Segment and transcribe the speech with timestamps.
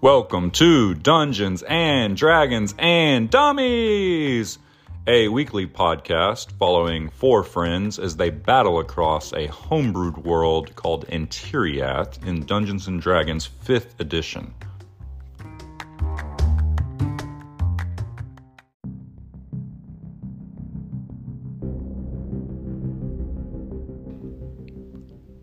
[0.00, 4.60] Welcome to Dungeons and Dragons and Dummies,
[5.08, 12.24] a weekly podcast following four friends as they battle across a homebrewed world called Antiriath
[12.24, 14.54] in Dungeons and Dragons 5th edition.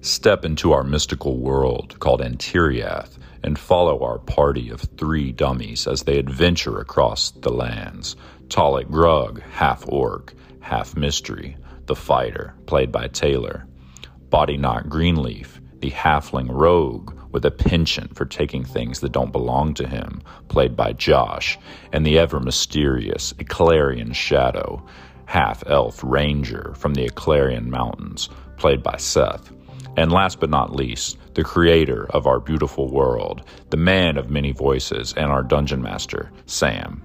[0.05, 6.03] Step into our mystical world called Antiriath and follow our party of three dummies as
[6.03, 8.15] they adventure across the lands.
[8.47, 13.65] Talik Grug, half orc, half mystery, the fighter, played by Taylor.
[14.29, 19.73] Body Knot Greenleaf, the halfling rogue with a penchant for taking things that don't belong
[19.73, 21.57] to him, played by Josh,
[21.91, 24.85] and the ever mysterious Eclarian Shadow,
[25.25, 29.54] half elf ranger from the Eclarian Mountains, played by Seth.
[29.97, 34.51] And last but not least, the creator of our beautiful world, the man of many
[34.51, 37.01] voices, and our dungeon master, Sam.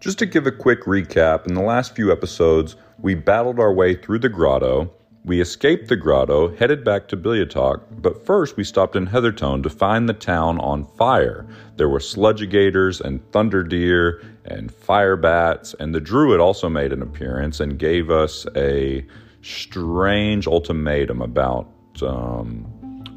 [0.00, 3.94] Just to give a quick recap, in the last few episodes, we battled our way
[3.94, 4.90] through the grotto.
[5.24, 9.70] We escaped the grotto, headed back to Bilyatok, but first we stopped in Heathertone to
[9.70, 11.46] find the town on fire.
[11.76, 17.02] There were sludgigators and thunder deer and fire bats, and the druid also made an
[17.02, 19.06] appearance and gave us a
[19.42, 21.68] strange ultimatum about
[22.02, 22.66] um,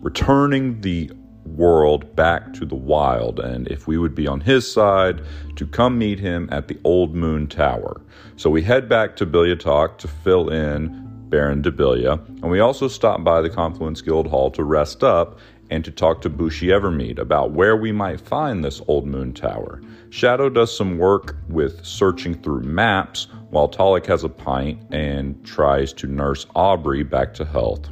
[0.04, 1.12] returning the
[1.44, 5.22] world back to the wild and if we would be on his side
[5.56, 8.00] to come meet him at the Old Moon Tower.
[8.36, 13.22] So we head back to Bilyatok to fill in Baron Debilia, and we also stop
[13.22, 15.38] by the Confluence Guild Hall to rest up
[15.70, 19.82] and to talk to Bushi Evermead about where we might find this Old Moon Tower.
[20.12, 25.92] Shadow does some work with searching through maps, while Talik has a pint and tries
[25.92, 27.90] to nurse Aubrey back to health.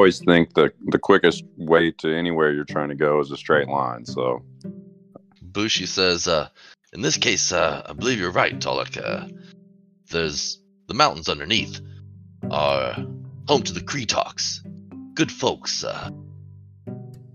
[0.00, 3.68] Always think that the quickest way to anywhere you're trying to go is a straight
[3.68, 4.06] line.
[4.06, 4.42] So,
[5.42, 6.48] Bushi says, uh,
[6.94, 8.96] in this case, uh, I believe you're right, Talik.
[8.96, 9.28] Uh,
[10.10, 11.82] there's the mountains underneath
[12.50, 12.94] are
[13.46, 14.60] home to the Kretoks.
[15.12, 16.08] Good folks, uh,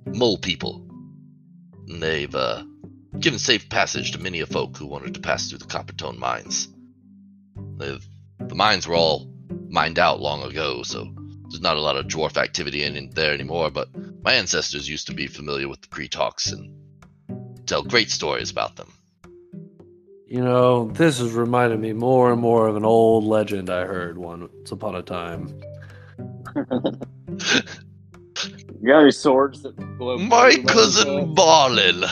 [0.08, 0.88] mole people.
[1.88, 2.64] And they've uh,
[3.20, 6.68] given safe passage to many a folk who wanted to pass through the Copperstone mines.
[7.78, 8.03] They've,
[8.40, 9.32] the mines were all
[9.70, 11.14] mined out long ago, so
[11.56, 13.88] there's not a lot of dwarf activity in, in there anymore, but
[14.22, 16.70] my ancestors used to be familiar with the Kretoks and
[17.66, 18.92] tell great stories about them.
[20.28, 24.18] You know, this is reminding me more and more of an old legend I heard
[24.18, 25.62] once upon a time.
[26.58, 26.66] You
[28.86, 30.18] got any swords that glow?
[30.18, 31.36] My cousin that?
[31.36, 32.04] Balin.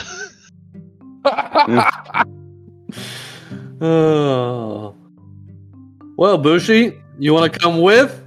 [3.82, 4.96] oh.
[6.16, 8.23] Well, Bushi, you want to come with?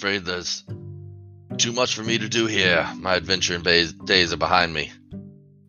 [0.00, 0.64] Afraid there's
[1.58, 2.88] too much for me to do here.
[2.96, 4.90] My adventure in days, days are behind me.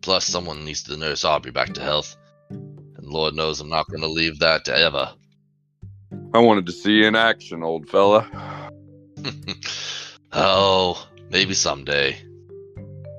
[0.00, 2.16] Plus, someone needs to nurse Aubrey back to health.
[2.48, 5.12] And Lord knows I'm not going to leave that to ever.
[6.32, 8.70] I wanted to see you in action, old fella.
[10.32, 12.16] oh, maybe someday.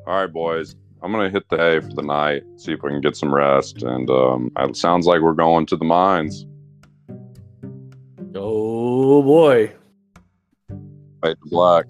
[0.07, 0.75] All right, boys.
[1.03, 2.41] I'm gonna hit the hay for the night.
[2.57, 3.83] See if we can get some rest.
[3.83, 6.47] And um, it sounds like we're going to the mines.
[8.33, 9.73] Oh boy.
[11.23, 11.85] Fade to black.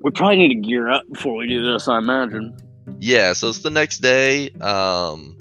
[0.00, 1.88] We probably need to gear up before we do this.
[1.88, 2.56] I imagine.
[3.00, 5.36] Yeah, so it's the next day, um,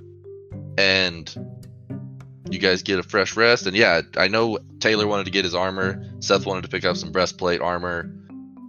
[0.78, 1.34] and
[2.50, 3.68] you guys get a fresh rest.
[3.68, 6.04] And yeah, I know Taylor wanted to get his armor.
[6.20, 8.12] Seth wanted to pick up some breastplate armor.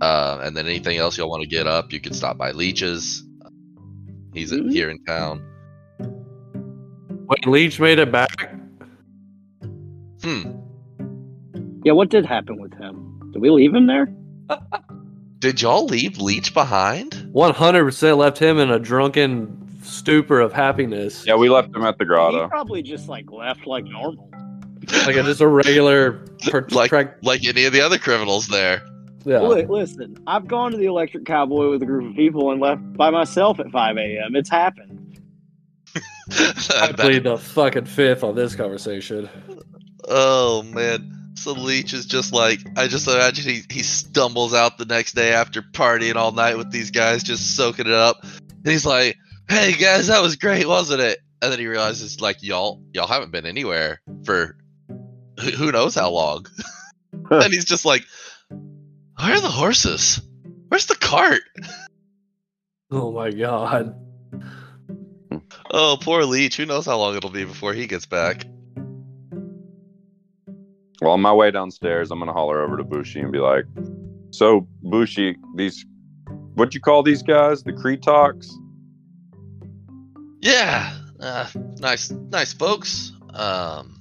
[0.00, 3.24] Uh, and then anything else y'all want to get up, you can stop by Leech's.
[4.34, 4.70] He's Mhm.
[4.70, 5.42] here in town.
[7.28, 8.54] Wait, Leech made it back?
[10.22, 10.52] Hmm.
[11.84, 13.07] Yeah, what did happen with him?
[13.38, 14.12] Did we leave him there?
[15.38, 17.12] Did y'all leave Leech behind?
[17.32, 21.24] 100% left him in a drunken stupor of happiness.
[21.24, 22.48] Yeah, we left him at the He grotto.
[22.48, 24.28] probably just like left like normal.
[25.06, 26.24] Like a, just a regular.
[26.50, 28.82] Per- Like- track- Like any of the other criminals there.
[29.24, 29.38] yeah.
[29.38, 32.94] Look, listen, I've gone to the Electric Cowboy with a group of people and left
[32.94, 34.34] by myself at 5 a.m.
[34.34, 35.20] It's happened.
[36.74, 39.28] I plead the fucking fifth on this conversation.
[40.08, 41.14] Oh man.
[41.38, 45.32] So Leech is just like I just imagine he, he stumbles out the next day
[45.32, 48.22] after partying all night with these guys, just soaking it up.
[48.22, 49.16] And he's like,
[49.48, 51.20] Hey guys, that was great, wasn't it?
[51.40, 54.56] And then he realizes like y'all y'all haven't been anywhere for
[55.40, 56.46] who who knows how long.
[57.30, 58.04] and he's just like,
[58.48, 60.20] Where are the horses?
[60.68, 61.42] Where's the cart?
[62.90, 63.94] Oh my god.
[65.70, 66.56] Oh, poor Leech.
[66.56, 68.46] Who knows how long it'll be before he gets back?
[71.00, 73.64] Well, on my way downstairs, I'm gonna holler over to Bushi and be like,
[74.30, 75.84] "So, Bushi, these,
[76.54, 77.62] what you call these guys?
[77.62, 78.48] The Kretoks?
[80.40, 81.48] Yeah, uh,
[81.78, 83.12] nice, nice folks.
[83.32, 83.98] Um,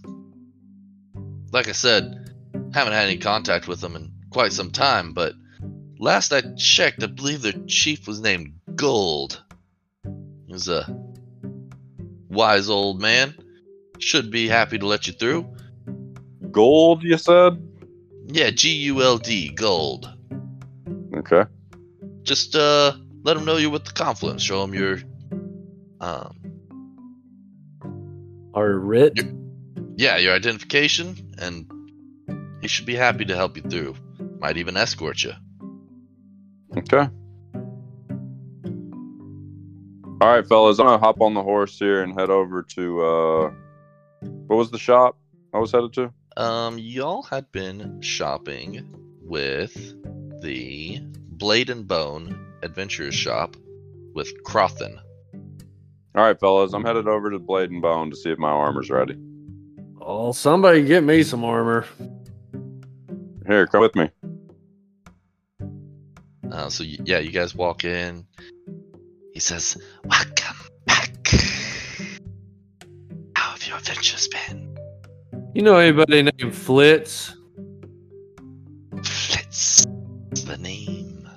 [1.51, 2.31] like I said,
[2.73, 5.33] haven't had any contact with them in quite some time, but
[5.99, 9.39] last I checked, I believe their chief was named Guld.
[10.05, 10.85] He was a
[12.29, 13.35] wise old man.
[13.99, 15.56] Should be happy to let you through.
[16.57, 17.04] Guld?
[17.04, 17.62] You said?
[18.25, 20.07] Yeah, G U L D, Guld.
[21.15, 21.44] Okay.
[22.24, 22.94] Just uh,
[23.24, 24.42] let him know you're with the Confluence.
[24.42, 24.98] Show him your
[26.01, 26.36] um,
[28.56, 29.19] Are writ?
[29.98, 31.71] yeah, your identification, and
[32.62, 33.95] he should be happy to help you through.
[34.39, 35.33] Might even escort you.
[36.75, 37.07] Okay.
[40.19, 43.51] All right, fellas, I'm gonna hop on the horse here and head over to uh,
[44.48, 45.19] what was the shop
[45.54, 46.12] I was headed to?
[46.38, 48.86] Um, y'all had been shopping
[49.24, 49.74] with
[50.42, 51.00] the
[51.31, 53.56] Blade and Bone Adventurers shop
[54.13, 55.00] with Crothan.
[56.16, 58.92] All right, fellas, I'm headed over to Blade and Bone to see if my armor's
[58.92, 59.18] ready.
[60.00, 61.86] Oh, somebody get me some armor.
[63.48, 64.12] Here, come with me.
[66.51, 68.28] Uh, so y- yeah, you guys walk in.
[69.33, 69.75] He says,
[70.06, 71.28] "Welcome back.
[73.36, 74.67] How have your adventures been?"
[75.57, 77.33] You know anybody named Flitz?
[78.98, 79.88] Flitz,
[80.45, 81.27] the name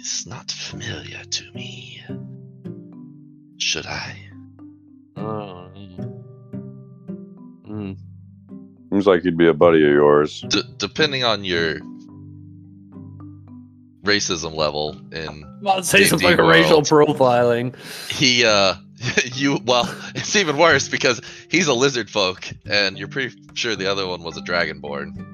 [0.00, 2.02] is not familiar to me.
[3.58, 4.18] Should I?
[5.16, 5.70] Oh.
[7.68, 7.96] Mm.
[8.90, 10.44] Seems like he'd be a buddy of yours.
[10.48, 11.78] D- depending on your
[14.02, 17.76] racism level in I'm about to say some D&D fucking racial profiling.
[18.10, 18.74] he uh
[19.34, 21.20] you well it's even worse because
[21.50, 25.26] he's a lizard folk and you're pretty sure the other one was a dragonborn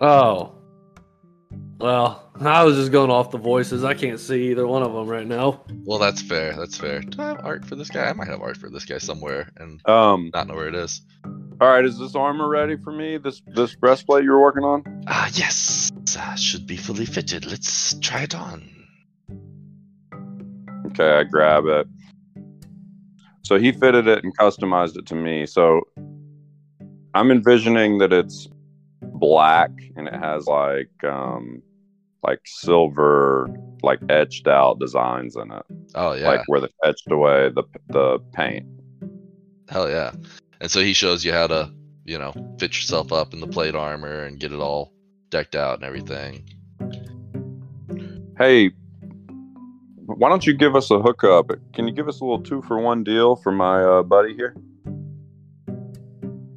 [0.00, 0.52] Oh.
[1.78, 3.84] Well, I was just going off the voices.
[3.84, 5.64] I can't see either one of them right now.
[5.84, 8.40] well that's fair that's fair do i have art for this guy i might have
[8.40, 10.30] art for this guy somewhere and Um.
[10.34, 11.00] not know where it is
[11.60, 13.16] All right, is this armor ready for me?
[13.18, 15.04] This this breastplate you're working on?
[15.08, 18.68] ah yes uh, should be fully fitted let's try it on
[20.88, 21.88] Okay, I grab it.
[23.44, 25.46] So he fitted it and customized it to me.
[25.46, 25.82] So
[27.14, 28.48] I'm envisioning that it's
[29.02, 31.62] black and it has like um
[32.22, 33.48] like silver
[33.82, 35.62] like etched out designs in it.
[35.94, 38.66] oh yeah Like where they etched away the the paint.
[39.68, 40.12] hell yeah
[40.60, 41.70] and so he shows you how to
[42.04, 44.92] you know fit yourself up in the plate armor and get it all
[45.30, 46.44] decked out and everything
[48.36, 48.72] Hey,
[50.06, 51.50] why don't you give us a hookup?
[51.72, 54.54] Can you give us a little two for one deal for my uh, buddy here?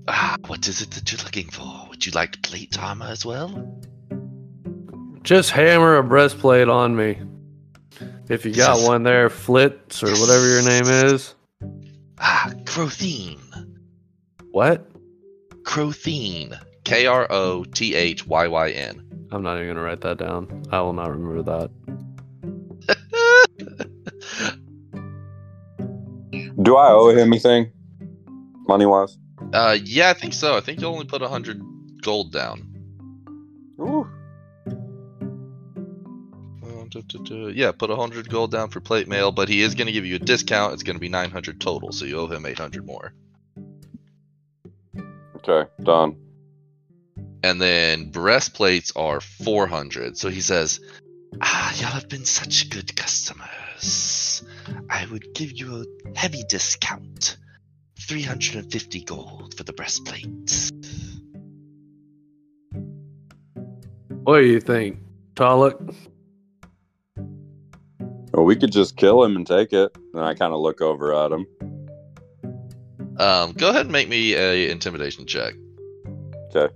[0.10, 3.50] ah what is it that you're looking for would you like plate armor as well
[5.22, 7.20] Just hammer a breastplate on me.
[8.30, 11.36] If you got one there, Flitz or whatever your name is.
[12.18, 13.40] Ah, Crothine.
[14.52, 14.90] What?
[15.64, 16.58] Crothine.
[16.86, 19.28] K R O T H Y Y N.
[19.32, 20.64] I'm not even gonna write that down.
[20.72, 21.72] I will not remember that.
[26.62, 27.72] Do I owe him anything,
[28.68, 29.18] money wise?
[29.54, 30.58] Uh, yeah, I think so.
[30.58, 31.62] I think you only put a hundred
[32.02, 32.74] gold down.
[33.80, 34.08] Ooh.
[37.54, 40.06] Yeah, put a hundred gold down for plate mail, but he is going to give
[40.06, 40.74] you a discount.
[40.74, 43.14] It's going to be nine hundred total, so you owe him eight hundred more.
[45.36, 46.18] Okay, done.
[47.44, 50.18] And then breastplates are four hundred.
[50.18, 50.80] So he says,
[51.42, 54.44] "Ah, y'all have been such good customers.
[54.90, 57.38] I would give you a heavy discount,
[58.08, 60.72] three hundred and fifty gold for the breastplate."
[64.24, 65.00] What do you think,
[65.36, 65.96] Talik?
[68.34, 69.96] Well, we could just kill him and take it.
[70.14, 71.48] And I kind of look over at him.
[73.18, 75.56] Um, go ahead and make me a intimidation check.
[76.56, 76.74] Okay.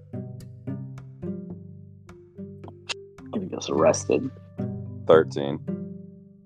[3.61, 4.31] Getting us arrested.
[5.07, 5.59] 13.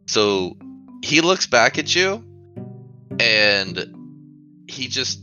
[0.08, 0.58] So
[1.04, 2.24] he looks back at you
[3.20, 5.22] and he just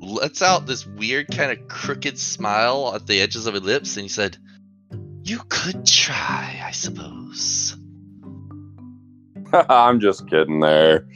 [0.00, 4.02] lets out this weird kind of crooked smile at the edges of his lips and
[4.02, 4.36] he said,
[5.22, 7.76] You could try, I suppose.
[9.52, 11.06] I'm just kidding there,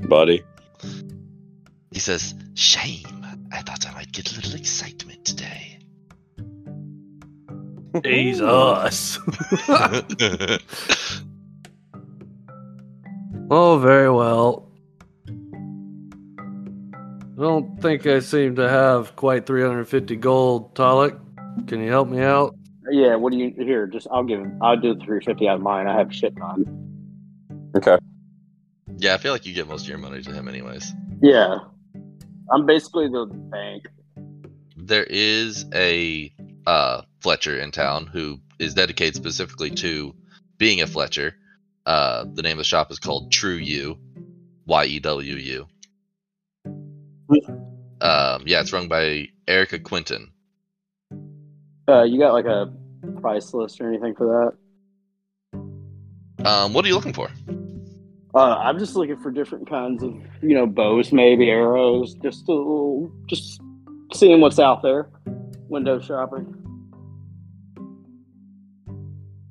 [0.00, 0.42] buddy.
[1.92, 3.04] He says, Shame.
[3.52, 5.05] I thought I might get a little excitement today.
[8.04, 9.18] Jesus.
[13.50, 14.68] oh, very well.
[17.38, 21.18] I don't think I seem to have quite 350 gold, Talik.
[21.66, 22.56] Can you help me out?
[22.90, 23.86] Yeah, what do you here?
[23.86, 24.58] Just I'll give him.
[24.62, 25.86] I'll do the three fifty out of mine.
[25.86, 26.64] I have shit on.
[27.76, 27.98] Okay.
[28.98, 30.92] yeah, I feel like you get most of your money to him, anyways.
[31.20, 31.58] Yeah,
[32.50, 33.88] I'm basically the bank.
[34.76, 36.32] There is a
[36.66, 40.14] uh, Fletcher in town who is dedicated specifically to
[40.58, 41.34] being a Fletcher.
[41.84, 43.98] Uh, the name of the shop is called True You,
[44.64, 45.66] Y E W U.
[48.00, 50.30] Um, yeah, it's run by Erica Quinton.
[51.88, 52.72] Uh, you got like a
[53.20, 54.54] price list or anything for
[55.52, 56.48] that?
[56.48, 57.28] Um, what are you looking for?
[58.36, 62.52] Uh, I'm just looking for different kinds of, you know, bows, maybe arrows, just a
[62.52, 63.60] little, just
[64.14, 65.08] seeing what's out there,
[65.68, 66.62] window shopping.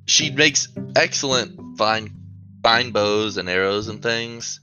[0.06, 2.10] She makes excellent fine
[2.62, 4.60] fine bows and arrows and things.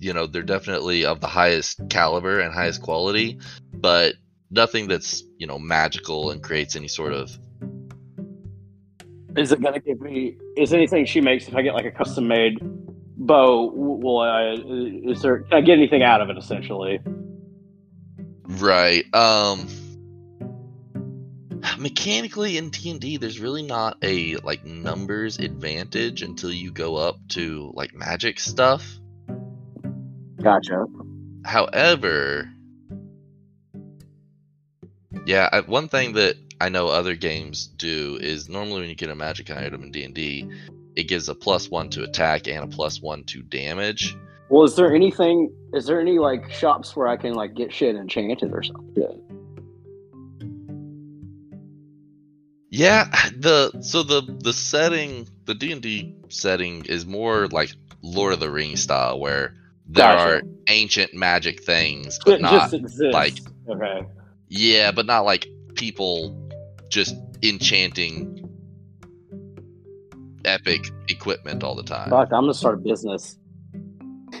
[0.00, 3.38] You know, they're definitely of the highest caliber and highest quality,
[3.72, 4.14] but
[4.50, 7.36] nothing that's, you know, magical and creates any sort of
[9.36, 10.36] Is it gonna give me?
[10.56, 12.58] Is anything she makes if I get like a custom made
[13.16, 13.70] bow?
[13.74, 14.56] Will I?
[15.10, 15.40] Is there?
[15.40, 16.38] Can I get anything out of it?
[16.38, 17.00] Essentially,
[18.44, 19.04] Right.
[19.14, 19.68] Um
[21.80, 27.72] mechanically in D&D there's really not a like numbers advantage until you go up to
[27.74, 28.98] like magic stuff.
[30.42, 30.86] gotcha.
[31.44, 32.50] However,
[35.24, 39.10] yeah, I, one thing that I know other games do is normally when you get
[39.10, 40.48] a magic item in D&D,
[40.96, 44.16] it gives a plus 1 to attack and a plus 1 to damage.
[44.48, 45.52] Well, is there anything?
[45.74, 49.22] Is there any like shops where I can like get shit enchanted or something?
[52.78, 57.70] Yeah, the so the the setting, the D&D setting is more like
[58.02, 59.54] Lord of the Rings style where
[59.88, 60.36] there Gotcha.
[60.36, 62.72] are ancient magic things but It not
[63.12, 64.06] like- okay.
[64.46, 66.48] yeah, but not like people
[66.88, 68.48] just enchanting
[70.44, 72.10] epic equipment all the time.
[72.10, 73.38] Fuck, I'm gonna start a business.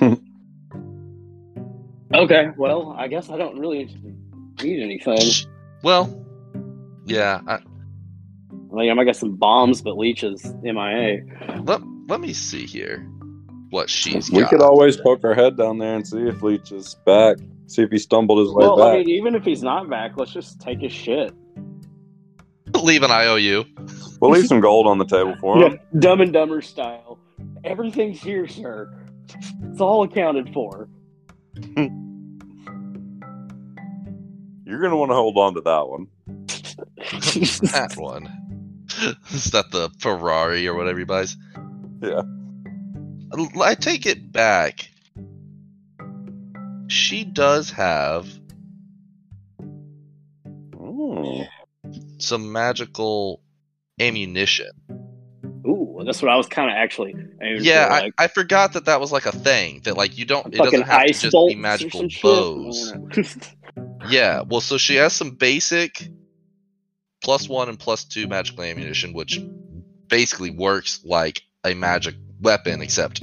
[2.14, 3.86] okay, well, I guess I don't really
[4.62, 5.28] need anything.
[5.82, 6.24] Well,
[7.04, 7.58] yeah, I,
[8.70, 11.22] I mean, I might get some bombs, but Leech's MIA.
[11.64, 12.98] let, let me see here
[13.70, 14.50] what she's We got.
[14.50, 17.38] could always poke our head down there and see if Leech is back.
[17.66, 18.94] See if he stumbled his way Well, back.
[18.94, 21.32] I mean, even if he's not back, let's just take his shit.
[22.74, 23.64] leave an IOU.
[24.20, 25.72] we'll leave some gold on the table for him.
[25.92, 27.18] Yeah, Dumb and Dumber style.
[27.64, 28.90] Everything's here, sir.
[29.70, 30.88] It's all accounted for.
[34.64, 36.06] You're gonna want to hold on to that one.
[37.72, 38.28] that one.
[39.30, 41.36] Is that the Ferrari or whatever he buys?
[42.02, 42.22] Yeah.
[43.60, 44.88] I take it back.
[46.88, 48.26] She does have
[50.74, 51.46] Mm.
[52.18, 53.40] some magical
[54.00, 54.70] ammunition.
[55.66, 57.14] Ooh, that's what I was kind of actually.
[57.58, 60.24] Yeah, for, I, like, I forgot that that was like a thing that like you
[60.24, 60.46] don't.
[60.46, 62.94] It fucking doesn't have to ice just be magical bows.
[64.08, 66.08] Yeah, well, so she has some basic
[67.22, 69.40] plus one and plus two magical ammunition, which
[70.08, 73.22] basically works like a magic weapon, except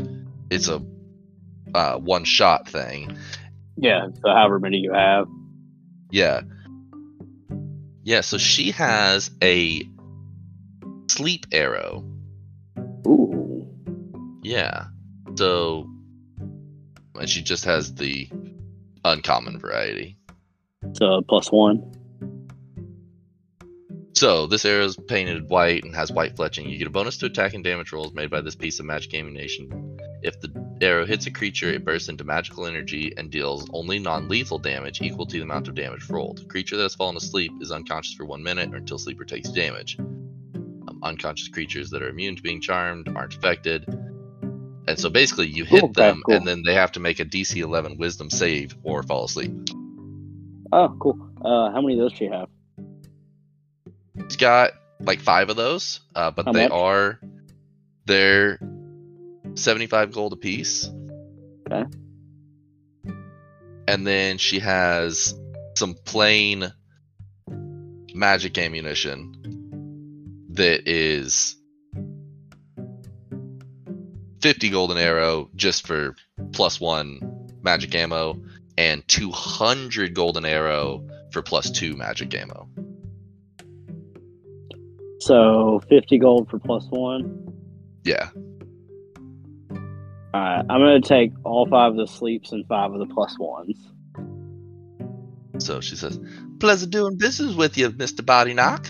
[0.49, 0.81] it's a
[1.73, 3.17] uh, one shot thing.
[3.77, 5.27] yeah, so however many you have.
[6.11, 6.41] Yeah.
[8.03, 9.81] Yeah, so she has a
[11.09, 12.05] sleep arrow.
[13.07, 13.67] Ooh.
[14.43, 14.85] Yeah.
[15.35, 15.89] So,
[17.15, 18.29] and she just has the
[19.03, 20.17] uncommon variety.
[20.93, 21.91] So plus one.
[24.15, 26.69] So this arrow is painted white and has white fletching.
[26.69, 29.13] You get a bonus to attack and damage rolls made by this piece of magic
[29.13, 29.99] ammunition.
[30.23, 34.59] If the arrow hits a creature, it bursts into magical energy and deals only non-lethal
[34.59, 36.39] damage equal to the amount of damage rolled.
[36.39, 39.49] A creature that has fallen asleep is unconscious for one minute or until sleeper takes
[39.49, 39.97] damage.
[39.99, 43.85] Um, unconscious creatures that are immune to being charmed aren't affected.
[44.87, 46.35] And so basically, you hit Okay, them, cool.
[46.35, 49.51] and then they have to make a DC 11 Wisdom save or fall asleep.
[50.71, 51.19] Oh, cool.
[51.43, 52.47] Uh, how many of those do you have?
[54.23, 56.71] He's got like five of those, uh, but How they much?
[56.71, 57.19] are
[58.05, 58.59] they're
[59.55, 60.89] seventy-five gold apiece.
[61.69, 61.83] Okay.
[63.87, 65.35] And then she has
[65.75, 66.71] some plain
[68.13, 69.35] magic ammunition
[70.51, 71.57] that is
[74.41, 76.15] fifty golden arrow just for
[76.53, 77.19] plus one
[77.61, 78.41] magic ammo,
[78.77, 82.69] and two hundred golden arrow for plus two magic ammo.
[85.25, 87.51] So fifty gold for plus one.
[88.03, 88.29] Yeah.
[89.71, 93.35] All right, I'm gonna take all five of the sleeps and five of the plus
[93.39, 93.91] ones.
[95.57, 96.19] So she says,
[96.59, 98.23] Pleasure doing business with you, Mr.
[98.23, 98.87] Body Knock.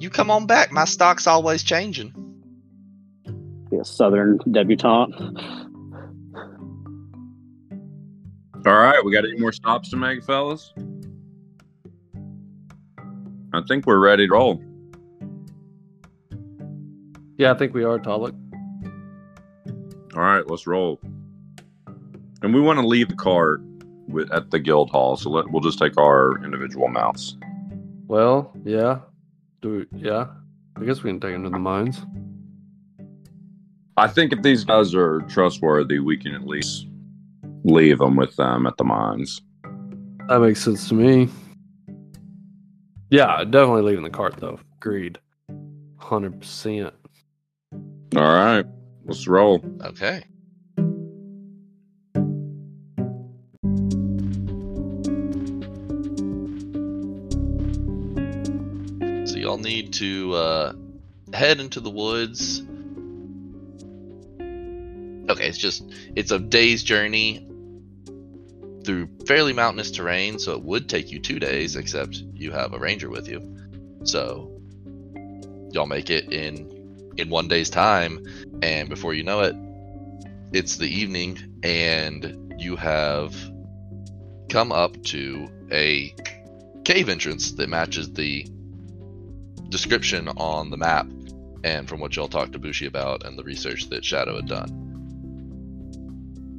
[0.00, 0.72] You come on back.
[0.72, 2.12] My stock's always changing.
[3.70, 5.14] Be a southern debutante.
[8.66, 10.74] All right, we got any more stops to make, fellas?
[13.54, 14.60] I think we're ready to roll.
[17.38, 18.34] Yeah, I think we are, Talik.
[20.14, 21.00] All right, let's roll.
[22.42, 23.60] And we want to leave the cart
[24.08, 27.36] with, at the guild hall, so let, we'll just take our individual mounts.
[28.08, 29.00] Well, yeah.
[29.60, 30.28] Do we, yeah.
[30.76, 32.04] I guess we can take them to the mines.
[33.96, 36.86] I think if these guys are trustworthy, we can at least
[37.64, 39.40] leave them with them at the mines.
[40.28, 41.28] That makes sense to me.
[43.10, 44.60] Yeah, definitely leaving the cart though.
[44.78, 45.18] Agreed.
[45.96, 46.92] Hundred percent.
[48.14, 48.64] All right,
[49.04, 49.64] let's roll.
[49.84, 50.22] Okay.
[59.26, 60.72] So y'all need to uh,
[61.32, 62.62] head into the woods.
[65.28, 65.84] Okay, it's just
[66.14, 67.46] it's a day's journey
[68.84, 72.78] through fairly mountainous terrain, so it would take you two days, except you have a
[72.78, 73.56] ranger with you.
[74.04, 74.62] So
[75.72, 76.75] y'all make it in
[77.18, 78.24] in one day's time,
[78.62, 79.56] and before you know it,
[80.52, 83.34] it's the evening, and you have
[84.48, 86.14] come up to a
[86.84, 88.46] cave entrance that matches the
[89.68, 91.06] description on the map
[91.64, 94.84] and from what y'all talked to Bushi about and the research that Shadow had done.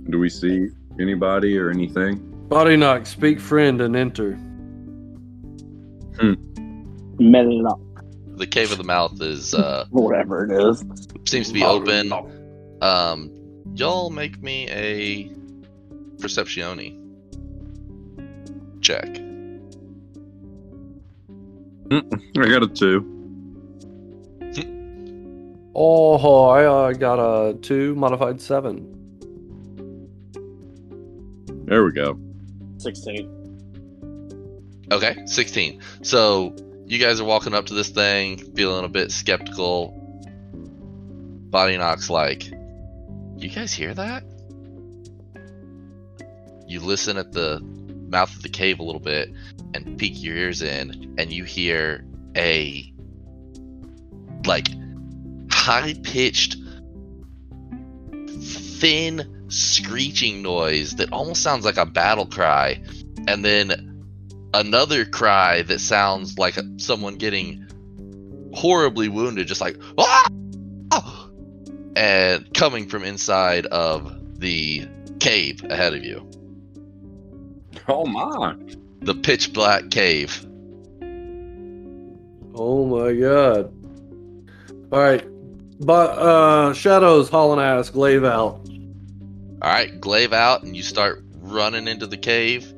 [0.10, 0.68] Do we see
[1.00, 2.18] anybody or anything?
[2.50, 4.38] Body knock, speak friend, and enter.
[7.20, 7.80] Met it up,
[8.38, 10.84] The cave of the mouth is uh whatever it is.
[11.26, 12.14] seems to be open.
[12.82, 13.32] Um
[13.74, 15.30] y'all make me a
[16.22, 16.98] perceptione
[18.82, 19.08] check.
[21.92, 23.14] I got a two.
[25.80, 28.94] Oh, I uh, got a two modified seven.
[31.66, 32.20] There we go.
[32.78, 33.38] Sixteen.
[34.92, 35.82] Okay, 16.
[36.02, 36.56] So
[36.88, 39.94] you guys are walking up to this thing, feeling a bit skeptical.
[41.50, 42.50] Body knocks like,
[43.38, 44.24] you guys hear that?
[46.66, 49.30] You listen at the mouth of the cave a little bit
[49.74, 52.06] and peek your ears in, and you hear
[52.38, 52.94] a
[54.46, 54.70] like
[55.52, 56.56] high pitched,
[58.80, 62.82] thin screeching noise that almost sounds like a battle cry,
[63.28, 63.87] and then
[64.60, 67.66] another cry that sounds like someone getting
[68.54, 70.28] horribly wounded, just like ah!
[70.92, 71.30] Ah!"
[71.96, 74.88] and coming from inside of the
[75.20, 76.30] cave ahead of you,
[77.88, 78.56] Oh my!
[79.02, 80.46] the pitch black cave.
[82.56, 83.72] Oh my god.
[84.92, 85.28] Alright.
[85.80, 88.68] But uh Shadows hauling ass, glaive out.
[89.62, 92.74] All right, glaive out, and you start running into the cave.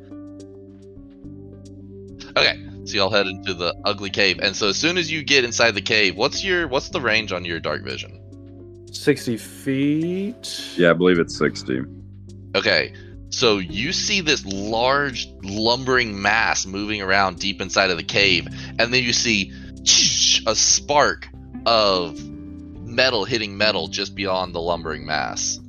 [2.37, 5.43] Okay, so y'all head into the ugly cave, and so as soon as you get
[5.43, 8.19] inside the cave, what's your what's the range on your dark vision?
[8.91, 10.73] Sixty feet.
[10.75, 11.81] Yeah, I believe it's sixty.
[12.55, 12.93] Okay,
[13.29, 18.47] so you see this large lumbering mass moving around deep inside of the cave,
[18.79, 19.51] and then you see
[20.45, 21.27] a spark
[21.65, 25.59] of metal hitting metal just beyond the lumbering mass.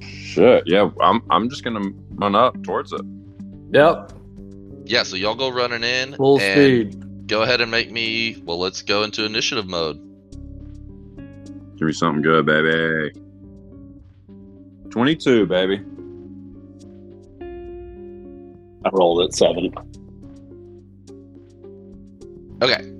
[0.00, 0.64] Shit.
[0.66, 1.22] Yeah, I'm.
[1.30, 3.00] I'm just gonna run up towards it.
[3.72, 4.12] Yep.
[4.86, 6.14] Yeah, so y'all go running in.
[6.14, 7.26] Full and speed.
[7.26, 8.40] Go ahead and make me.
[8.44, 9.96] Well, let's go into initiative mode.
[11.76, 13.12] Give me something good, baby.
[14.90, 15.82] Twenty-two, baby.
[18.84, 19.74] I rolled at seven.
[22.62, 22.92] Okay.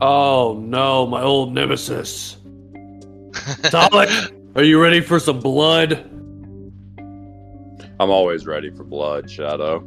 [0.00, 2.38] Oh no, my old nemesis.
[3.64, 6.10] Dalek, are you ready for some blood?
[8.00, 9.86] I'm always ready for blood, Shadow.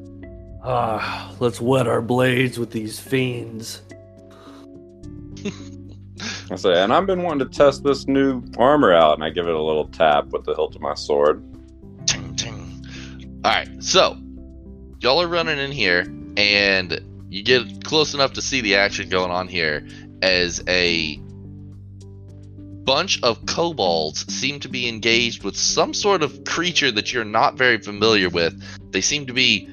[0.64, 3.82] Ah, let's wet our blades with these fiends.
[6.50, 9.48] I say, and I've been wanting to test this new armor out, and I give
[9.48, 11.44] it a little tap with the hilt of my sword.
[12.06, 13.40] Ting, ting.
[13.44, 14.18] All right, so
[15.00, 16.06] y'all are running in here,
[16.38, 19.86] and you get close enough to see the action going on here
[20.22, 21.20] as a
[22.88, 27.56] bunch of kobolds seem to be engaged with some sort of creature that you're not
[27.56, 28.64] very familiar with.
[28.92, 29.70] They seem to be.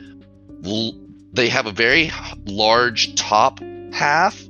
[1.33, 2.11] They have a very
[2.44, 3.61] large top
[3.92, 4.42] half.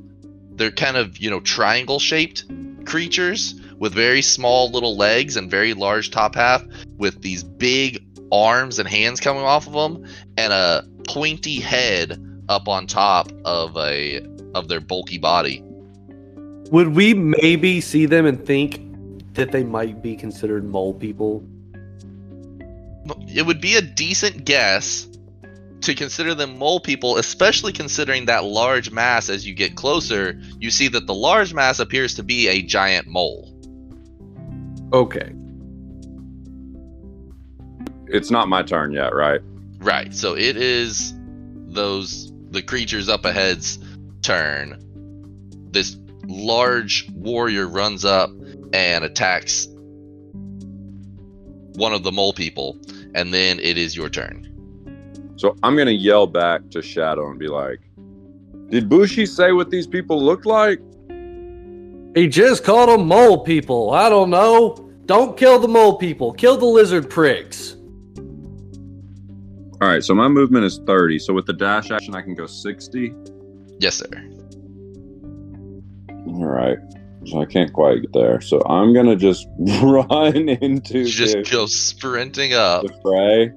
[0.52, 2.44] They're kind of, you know, triangle shaped
[2.86, 6.64] creatures with very small little legs and very large top half
[6.96, 10.06] with these big arms and hands coming off of them
[10.38, 15.63] and a pointy head up on top of a of their bulky body.
[16.70, 18.80] Would we maybe see them and think
[19.34, 21.44] that they might be considered mole people?
[23.28, 25.08] It would be a decent guess
[25.82, 30.70] to consider them mole people, especially considering that large mass as you get closer, you
[30.70, 33.50] see that the large mass appears to be a giant mole.
[34.92, 35.32] Okay.
[38.06, 39.40] It's not my turn yet, right?
[39.78, 40.14] Right.
[40.14, 41.14] So it is
[41.66, 43.78] those the creatures up ahead's
[44.22, 44.80] turn.
[45.72, 45.96] This
[46.28, 48.30] large warrior runs up
[48.72, 49.68] and attacks
[51.76, 52.78] one of the mole people,
[53.14, 54.50] and then it is your turn.
[55.36, 57.80] So I'm gonna yell back to Shadow and be like,
[58.70, 60.80] "Did Bushi say what these people look like?"
[62.14, 63.90] He just called them mole people.
[63.90, 64.76] I don't know.
[65.06, 66.32] Don't kill the mole people.
[66.32, 67.76] Kill the lizard pricks.
[69.80, 71.18] All right, so my movement is 30.
[71.18, 73.12] So with the dash action, I can go 60.
[73.80, 74.33] Yes, sir.
[76.34, 76.78] All right.
[77.26, 78.40] So I can't quite get there.
[78.40, 79.46] So I'm gonna just
[79.82, 82.82] run into just the, go sprinting up.
[82.82, 83.52] the fray,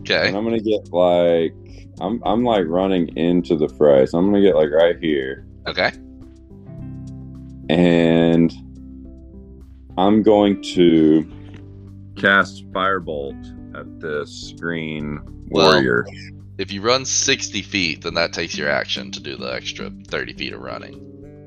[0.00, 0.28] Okay.
[0.28, 1.52] and I'm gonna get like
[2.00, 4.06] I'm I'm like running into the fray.
[4.06, 5.90] So I'm gonna get like right here, Okay.
[7.68, 8.52] and
[9.98, 11.26] I'm going to
[12.16, 16.04] cast firebolt at this green Well- warrior.
[16.58, 20.34] If you run 60 feet, then that takes your action to do the extra 30
[20.34, 21.00] feet of running.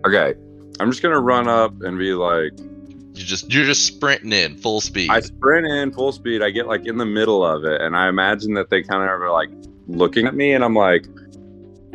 [0.05, 0.33] okay,
[0.79, 4.81] I'm just gonna run up and be like, You just you're just sprinting in full
[4.81, 5.09] speed.
[5.09, 6.41] I sprint in full speed.
[6.41, 9.09] I get like in the middle of it, and I imagine that they kind of
[9.09, 9.49] are like
[9.87, 11.07] looking at me, and I'm like,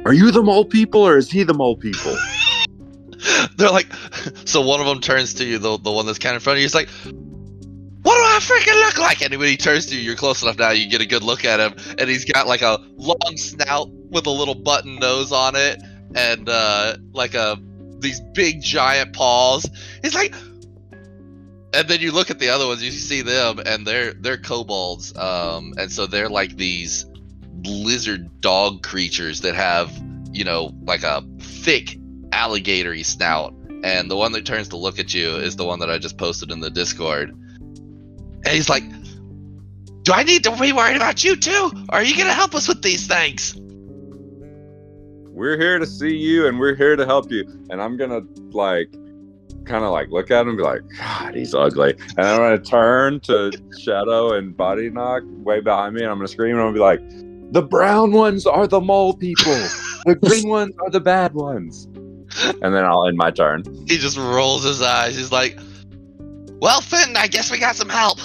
[0.05, 2.17] "Are you the mole people, or is he the mole people?"
[3.57, 3.87] They're like,
[4.45, 6.57] so one of them turns to you, the, the one that's kind of in front
[6.57, 6.65] of you.
[6.65, 10.17] He's like, "What do I freaking look like?" And when he turns to you, you're
[10.17, 10.71] close enough now.
[10.71, 14.27] You get a good look at him, and he's got like a long snout with
[14.27, 15.81] a little button nose on it,
[16.17, 17.61] and uh, like a
[18.03, 19.69] these big giant paws.
[20.03, 20.35] He's like,
[21.75, 25.17] and then you look at the other ones, you see them, and they're they're kobolds,
[25.17, 27.07] um, and so they're like these
[27.65, 29.91] lizard dog creatures that have,
[30.33, 31.99] you know, like a thick
[32.33, 33.55] alligatory snout.
[33.85, 36.17] And the one that turns to look at you is the one that I just
[36.17, 37.31] posted in the Discord.
[37.31, 38.85] And he's like,
[40.03, 41.71] Do I need to be worried about you too?
[41.89, 43.57] Or are you to help us with these things?
[45.33, 47.45] We're here to see you, and we're here to help you.
[47.71, 48.93] And I'm gonna like,
[49.65, 52.59] kind of like look at him and be like, "God, he's ugly." And I'm gonna
[52.59, 56.75] turn to Shadow and Body Knock way behind me, and I'm gonna scream, and I'm
[56.75, 59.57] gonna be like, "The brown ones are the mole people.
[60.05, 61.89] the green ones are the bad ones."
[62.63, 63.63] And then I'll end my turn.
[63.87, 65.17] He just rolls his eyes.
[65.17, 65.59] He's like,
[66.61, 68.19] Well, Finn, I guess we got some help.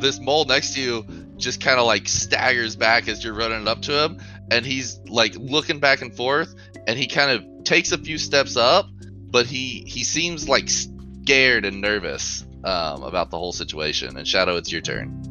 [0.00, 1.04] This mole next to you
[1.40, 4.18] just kind of like staggers back as you're running up to him.
[4.50, 6.54] And he's like looking back and forth.
[6.86, 8.88] And he kind of takes a few steps up.
[9.30, 14.16] But he, he seems like scared and nervous um, about the whole situation.
[14.16, 15.30] And Shadow, it's your turn.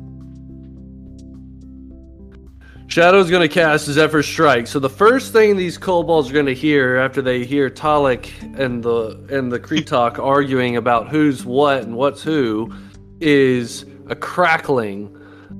[2.90, 4.66] Shadow's going to cast his Zephyr Strike.
[4.66, 8.84] So the first thing these kobolds are going to hear after they hear Talik and
[8.84, 12.74] the and the Kretok arguing about who's what and what's who
[13.22, 15.16] is a crackling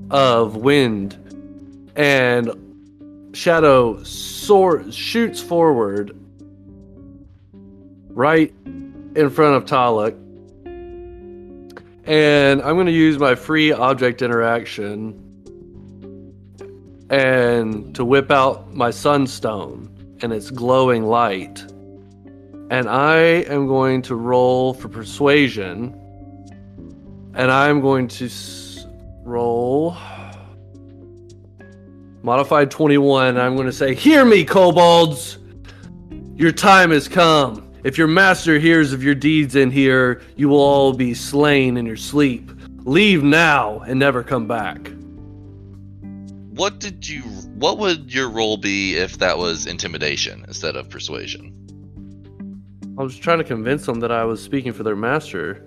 [0.10, 1.18] of wind,
[1.96, 2.52] and
[3.34, 6.16] Shadow soar shoots forward
[8.10, 10.18] right in front of Talik.
[12.06, 15.26] And I'm going to use my free object interaction
[17.10, 21.62] and to whip out my sunstone and its glowing light.
[22.72, 23.18] And I
[23.48, 25.96] am going to roll for persuasion.
[27.36, 28.28] And I'm going to
[29.30, 29.96] roll
[32.24, 33.38] modified 21.
[33.38, 35.38] I'm going to say, Hear me, kobolds!
[36.36, 37.72] Your time has come.
[37.84, 41.86] If your master hears of your deeds in here, you will all be slain in
[41.86, 42.52] your sleep.
[42.86, 44.92] Leave now and never come back.
[46.52, 47.22] What did you.
[47.56, 51.56] What would your role be if that was intimidation instead of persuasion?
[52.98, 55.66] I was trying to convince them that I was speaking for their master.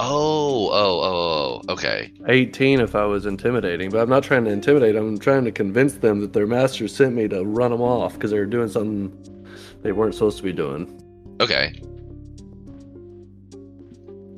[0.00, 2.12] Oh, oh, oh, oh, okay.
[2.28, 4.94] 18 if I was intimidating, but I'm not trying to intimidate.
[4.94, 8.30] I'm trying to convince them that their master sent me to run them off because
[8.30, 9.12] they were doing something
[9.82, 11.02] they weren't supposed to be doing.
[11.40, 11.82] Okay.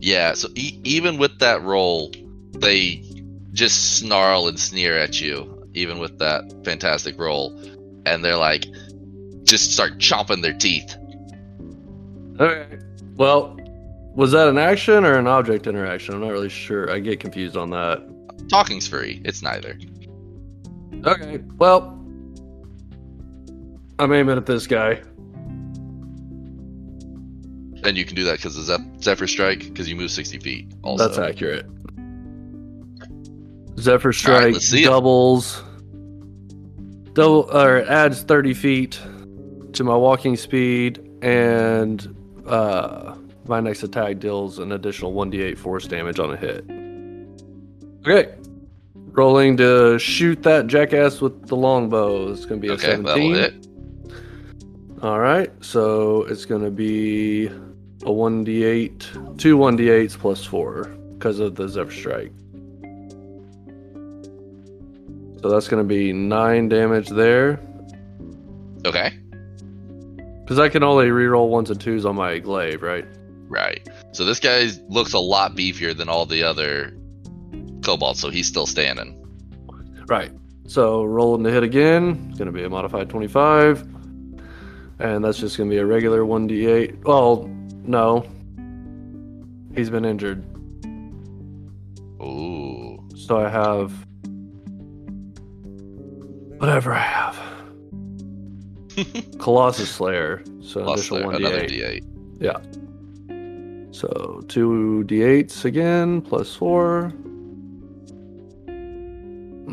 [0.01, 2.11] Yeah, so e- even with that roll,
[2.59, 3.05] they
[3.53, 5.57] just snarl and sneer at you.
[5.75, 7.57] even with that fantastic roll,
[8.07, 8.65] and they're like,
[9.45, 10.97] just start chomping their teeth.
[12.41, 12.79] Okay.
[13.17, 13.57] Well,
[14.15, 16.15] was that an action or an object interaction?
[16.15, 16.91] I'm not really sure.
[16.91, 18.03] I get confused on that.
[18.49, 19.23] Talking's free.
[19.25, 19.79] It's neither.
[21.05, 21.39] Okay.
[21.57, 21.97] Well,
[23.99, 25.03] I'm aiming at this guy.
[27.83, 30.75] And you can do that because of Zep- Zephyr Strike, because you move 60 feet.
[30.83, 31.67] Also, That's accurate.
[33.79, 35.63] Zephyr Strike see doubles.
[37.15, 39.01] Double or adds 30 feet
[39.73, 42.15] to my walking speed, and
[42.47, 43.15] uh,
[43.51, 46.65] my next attack deals an additional 1d8 force damage on a hit.
[48.07, 48.35] Okay.
[49.13, 52.31] Rolling to shoot that jackass with the longbow.
[52.33, 53.05] It's going to be a Okay, 17.
[53.05, 53.67] that'll hit.
[55.03, 60.85] All right, so it's going to be a 1d8, two 1d8s plus four
[61.15, 62.33] because of the Zephyr Strike.
[65.43, 67.59] So that's going to be nine damage there.
[68.87, 69.15] Okay.
[70.43, 73.07] Because I can only reroll ones and twos on my glaive, right?
[73.51, 73.87] Right.
[74.13, 76.97] So this guy looks a lot beefier than all the other
[77.83, 79.17] kobolds, so he's still standing.
[80.07, 80.31] Right.
[80.67, 82.29] So rolling to hit again.
[82.29, 83.83] It's going to be a modified 25.
[85.01, 87.05] And that's just going to be a regular 1d8.
[87.05, 87.51] Well,
[87.85, 88.25] no.
[89.75, 90.45] He's been injured.
[92.23, 93.03] Ooh.
[93.17, 93.93] So I have
[96.59, 97.37] whatever I have.
[99.39, 100.45] Colossus Slayer.
[100.63, 102.05] So additional there, one another d8.
[103.91, 103.95] D8.
[103.97, 107.13] So two d8s again plus four.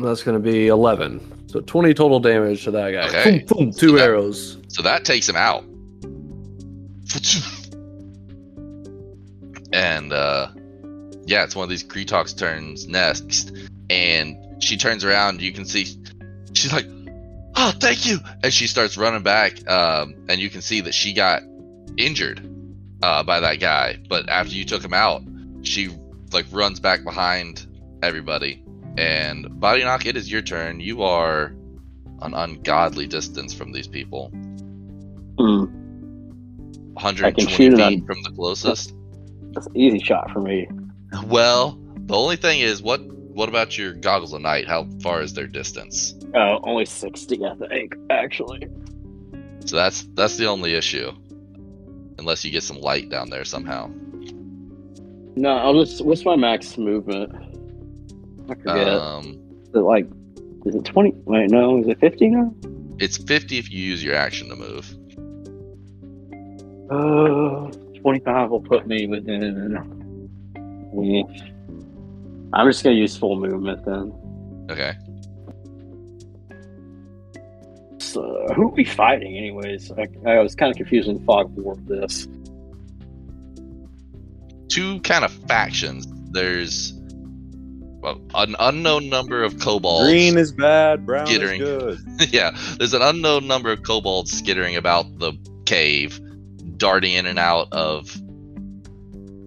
[0.00, 1.20] That's going to be eleven.
[1.48, 3.08] So twenty total damage to that guy.
[3.08, 3.38] Okay.
[3.40, 4.58] Boom, boom, So two that- arrows.
[4.68, 5.64] So that takes him out.
[9.72, 10.48] And uh
[11.26, 13.52] yeah, it's one of these Kretoks turns next.
[13.90, 15.84] And she turns around, you can see
[16.54, 16.86] she's like,
[17.54, 18.18] Oh, thank you.
[18.42, 19.68] And she starts running back.
[19.68, 21.42] Um, and you can see that she got
[21.98, 22.40] injured
[23.02, 23.98] uh by that guy.
[24.08, 25.22] But after you took him out,
[25.62, 25.88] she
[26.32, 27.66] like runs back behind
[28.02, 28.62] everybody.
[28.96, 30.80] And Body Knock, it is your turn.
[30.80, 31.54] You are
[32.22, 34.30] an ungodly distance from these people.
[35.38, 35.64] Hmm,
[36.94, 38.92] 120 shoot feet on- from the closest.
[39.52, 40.68] that's an easy shot for me.
[41.26, 44.66] Well, the only thing is, what what about your goggles of night?
[44.66, 46.14] How far is their distance?
[46.34, 47.94] Oh, only sixty, I think.
[48.10, 48.66] Actually,
[49.64, 51.12] So that's that's the only issue,
[52.18, 53.90] unless you get some light down there somehow.
[55.36, 55.56] no.
[55.56, 56.04] I'll just.
[56.04, 57.32] What's my max movement?
[58.50, 58.88] I forget.
[58.88, 60.06] Um, is it like,
[60.66, 61.12] is it twenty?
[61.24, 61.78] Wait, no.
[61.80, 62.54] Is it fifty now?
[62.98, 64.92] it's 50 if you use your action to move.
[66.90, 69.72] Uh, 25 will put me within.
[71.00, 71.22] Yeah.
[72.52, 74.12] I'm just gonna use full movement then.
[74.70, 74.96] Okay.
[77.98, 79.90] So, who are we fighting, anyways?
[79.92, 82.28] I, I was kind of confused in the fog war of this.
[84.68, 86.06] Two kind of factions.
[86.30, 86.92] There's
[88.00, 90.08] well, an unknown number of kobolds.
[90.08, 91.60] Green is bad, brown Skittering.
[91.62, 92.30] is good.
[92.32, 95.32] yeah, there's an unknown number of kobolds skittering about the
[95.66, 96.20] cave,
[96.76, 98.16] darting in and out of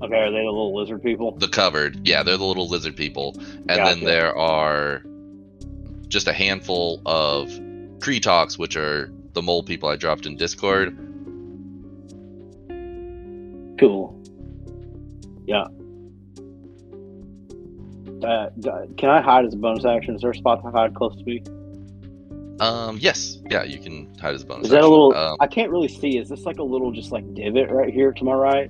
[0.03, 1.37] Okay, are they the little lizard people?
[1.37, 2.07] the covered.
[2.07, 3.35] Yeah, they're the little lizard people.
[3.69, 5.03] And then there are
[6.07, 7.51] just a handful of
[8.01, 10.97] Kretoks, which are the mole people I dropped in Discord.
[13.79, 14.17] Cool.
[15.45, 15.67] Yeah.
[18.23, 18.49] Uh,
[18.97, 20.15] can I hide as a bonus action?
[20.15, 21.43] Is there a spot to hide close to me?
[22.59, 24.65] Um, yes, yeah, you can hide as a bonus.
[24.65, 25.15] Is that a little?
[25.15, 26.19] Um, I can't really see.
[26.19, 28.69] Is this like a little just like divot right here to my right?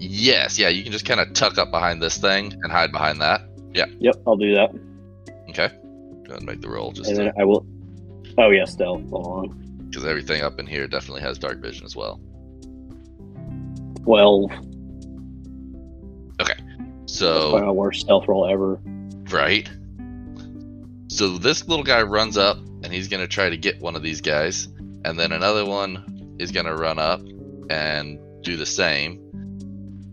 [0.00, 3.20] yes, yeah, you can just kind of tuck up behind this thing and hide behind
[3.20, 3.42] that.
[3.72, 3.86] Yeah.
[3.98, 4.70] Yep, I'll do that,
[5.50, 7.66] Okay, go ahead and make the roll just and then I will.
[8.40, 9.02] Oh yeah, stealth.
[9.12, 9.86] On.
[9.90, 12.18] because everything up in here definitely has dark vision as well.
[14.02, 14.50] Twelve.
[16.40, 16.54] Okay,
[17.04, 18.80] So probably my worst stealth roll ever.
[19.30, 19.68] Right.
[21.08, 24.02] So this little guy runs up and he's going to try to get one of
[24.02, 24.68] these guys.
[25.04, 27.20] And then another one is going to run up
[27.68, 29.18] and do the same.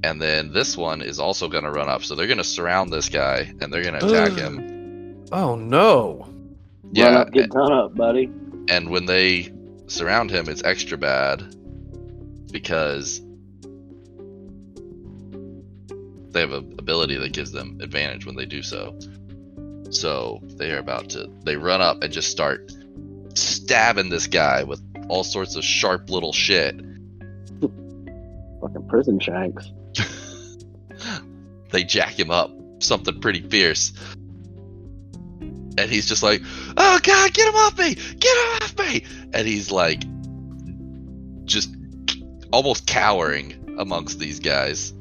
[0.04, 2.04] And then this one is also going to run up.
[2.04, 5.24] So they're going to surround this guy and they're going to attack him.
[5.32, 6.28] Oh no!
[6.88, 7.20] Run Yeah.
[7.20, 8.30] up, get done up, buddy.
[8.70, 9.52] And when they
[9.88, 11.44] surround him, it's extra bad
[12.52, 13.22] because
[16.32, 18.98] they have an ability that gives them advantage when they do so.
[19.90, 22.72] So they are about to they run up and just start
[23.36, 26.76] stabbing this guy with all sorts of sharp little shit.
[27.62, 29.72] Fucking prison shanks.
[31.70, 33.92] They jack him up, something pretty fierce.
[35.78, 36.42] And and he's just like,
[36.76, 37.96] "Oh God, get him off me!
[37.96, 40.04] Get him off me!" And he's like,
[41.46, 41.74] just
[42.52, 44.94] almost cowering amongst these guys.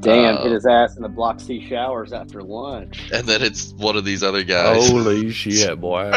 [0.00, 3.10] Damn, Uh, hit his ass in the Block C showers after lunch.
[3.12, 4.88] And then it's one of these other guys.
[4.88, 6.10] Holy shit, boy!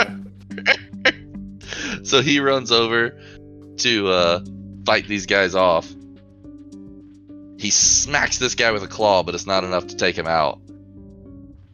[2.03, 3.19] so he runs over
[3.77, 4.39] to uh,
[4.85, 5.87] fight these guys off.
[7.59, 10.59] He smacks this guy with a claw, but it's not enough to take him out.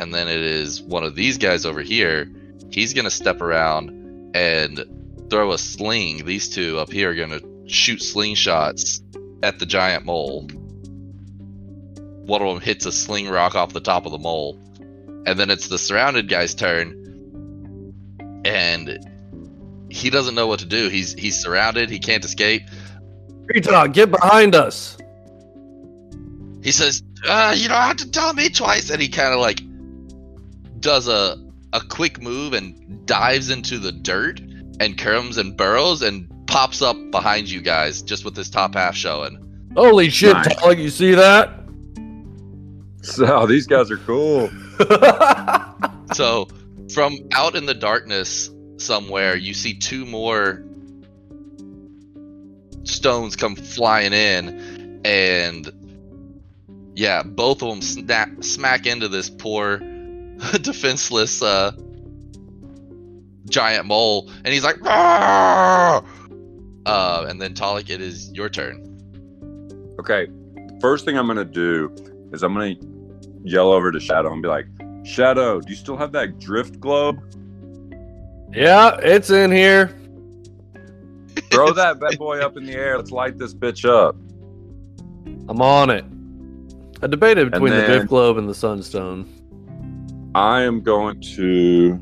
[0.02, 2.28] And then it is one of these guys over here.
[2.72, 4.84] He's going to step around and
[5.30, 6.26] throw a sling.
[6.26, 9.02] These two up here are going to shoot slingshots
[9.44, 10.48] at the giant mole.
[12.26, 14.60] One of them hits a sling rock off the top of the mole.
[15.28, 16.98] And then it's the surrounded guy's turn.
[18.44, 19.08] And
[19.92, 20.90] he doesn't know what to do.
[20.90, 21.92] He's he's surrounded.
[21.92, 22.64] He can't escape.
[23.54, 24.98] Get behind us!
[26.64, 29.62] He says, uh, "You don't have to tell me twice." And he kind of like
[30.82, 31.38] does a
[31.74, 34.42] a quick move and dives into the dirt
[34.80, 38.96] and comes and burrows and pops up behind you guys just with his top half
[38.96, 39.38] showing.
[39.74, 40.54] Holy shit, Nice.
[40.58, 41.50] Tog, you see that?
[43.04, 44.50] So these guys are cool.
[46.14, 46.48] So
[46.94, 50.64] from out in the darkness somewhere, you see two more
[52.84, 55.72] stones come flying in, and
[56.96, 59.80] yeah, both of them snap, smack into this poor
[60.62, 61.72] defenseless uh,
[63.50, 66.04] giant mole, and he's like, "Roar!"
[66.86, 68.88] uh, and then Talik, it is your turn.
[70.00, 70.28] Okay.
[70.80, 71.94] First thing I'm gonna do
[72.32, 72.76] is I'm gonna
[73.44, 74.66] yell over to Shadow and be like,
[75.04, 77.20] Shadow, do you still have that drift globe?
[78.54, 79.96] yeah, it's in here.
[81.52, 82.98] Throw that bad boy up in the air.
[82.98, 84.16] Let's light this bitch up.
[85.48, 86.06] I'm on it.
[87.04, 89.28] I debated between the Drift Globe and the Sunstone.
[90.34, 92.00] I am going to.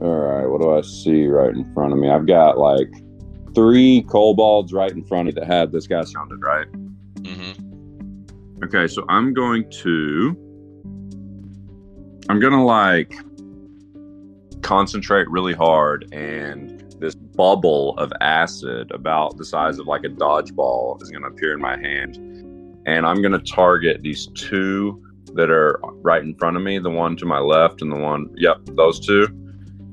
[0.00, 2.08] All right, what do I see right in front of me?
[2.08, 2.88] I've got like
[3.54, 6.66] three kobolds right in front of me that had this guy sounded, right?
[7.26, 7.52] hmm
[8.62, 10.36] Okay, so I'm going to.
[12.28, 13.12] I'm gonna like
[14.62, 21.02] concentrate really hard, and this bubble of acid, about the size of like a dodgeball,
[21.02, 22.16] is gonna appear in my hand,
[22.86, 25.02] and I'm gonna target these two
[25.34, 28.32] that are right in front of me, the one to my left and the one,
[28.36, 29.28] yep, those two,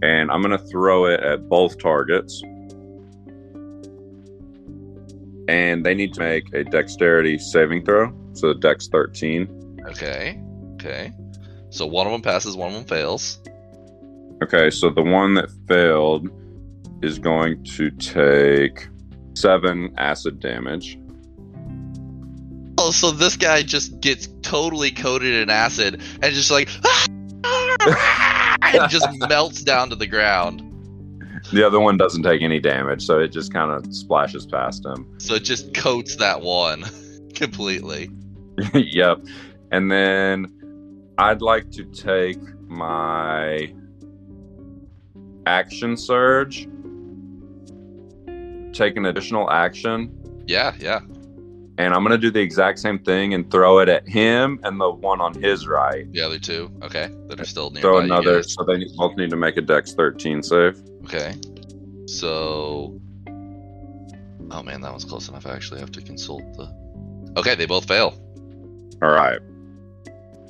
[0.02, 2.42] and I'm gonna throw it at both targets.
[5.50, 8.14] And they need to make a dexterity saving throw.
[8.34, 9.80] So dex 13.
[9.88, 10.42] Okay,
[10.74, 11.14] okay.
[11.70, 13.40] So one of them passes, one of them fails.
[14.44, 16.30] Okay, so the one that failed
[17.02, 18.88] is going to take
[19.36, 21.00] seven acid damage.
[22.88, 27.06] Oh, so this guy just gets totally coated in acid and just like ah,
[27.44, 30.64] ah, and just melts down to the ground.
[31.52, 35.06] The other one doesn't take any damage, so it just kind of splashes past him.
[35.20, 36.86] So it just coats that one
[37.36, 38.10] completely.
[38.74, 39.18] yep.
[39.70, 43.74] And then I'd like to take my
[45.46, 46.70] action surge,
[48.72, 51.02] take an additional action, Yeah, yeah.
[51.78, 54.80] And I'm going to do the exact same thing and throw it at him and
[54.82, 56.12] the one on his right.
[56.12, 57.82] The other two, okay, that are still nearby.
[57.82, 58.54] Throw another, guys.
[58.54, 60.82] so they both need to make a dex 13 save.
[61.04, 61.36] Okay.
[62.08, 63.00] So.
[64.50, 65.46] Oh man, that one's close enough.
[65.46, 66.68] I actually have to consult the.
[67.38, 68.18] Okay, they both fail.
[69.02, 69.40] All right.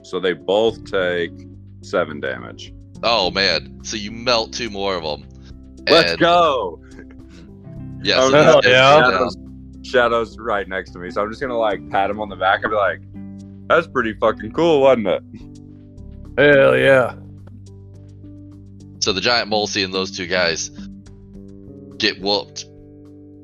[0.03, 1.31] So they both take
[1.81, 2.73] seven damage.
[3.03, 5.27] Oh man, so you melt two more of them.
[5.89, 6.79] Let's And- go.
[6.79, 8.15] Oh, yeah.
[8.19, 9.27] Oh, so hell they- yeah.
[9.87, 12.35] Shadow's, Shadow's right next to me, so I'm just gonna like pat him on the
[12.35, 13.01] back and be like,
[13.67, 15.23] "That's pretty fucking cool, wasn't it?"
[16.37, 17.15] Hell yeah.
[18.99, 20.69] So the giant mole seeing those two guys
[21.97, 22.65] get whooped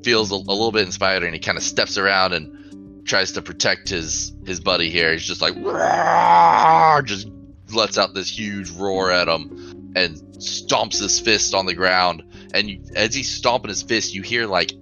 [0.04, 3.42] feels a, a little bit inspired, and he kind of steps around and tries to
[3.42, 5.14] protect his his buddy here.
[5.14, 7.30] He's just like, "Roar!" just
[7.74, 12.24] lets out this huge roar at him and stomps his fist on the ground.
[12.54, 14.74] And you, as he's stomping his fist, you hear like,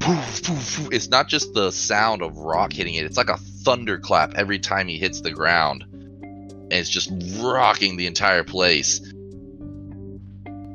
[0.00, 0.88] poof, poof, poof.
[0.92, 4.88] it's not just the sound of rock hitting it; it's like a thunderclap every time
[4.88, 9.00] he hits the ground, and it's just rocking the entire place.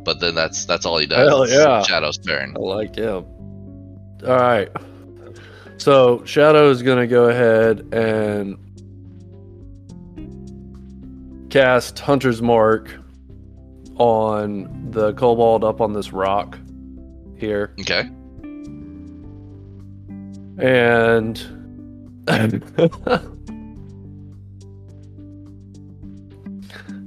[0.04, 1.30] But then that's that's all he does.
[1.30, 1.84] Hell yeah.
[1.84, 2.54] Shadow's turn.
[2.56, 3.26] I like him.
[4.26, 4.70] All right.
[5.78, 8.58] So Shadow is going to go ahead and
[11.50, 12.94] cast Hunter's Mark
[13.96, 16.58] on the kobold up on this rock
[17.38, 17.74] here.
[17.80, 18.10] Okay.
[20.58, 21.38] And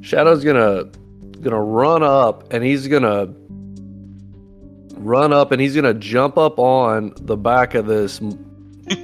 [0.01, 0.85] Shadow's gonna
[1.41, 3.33] gonna run up and he's gonna
[4.97, 8.21] run up and he's gonna jump up on the back of this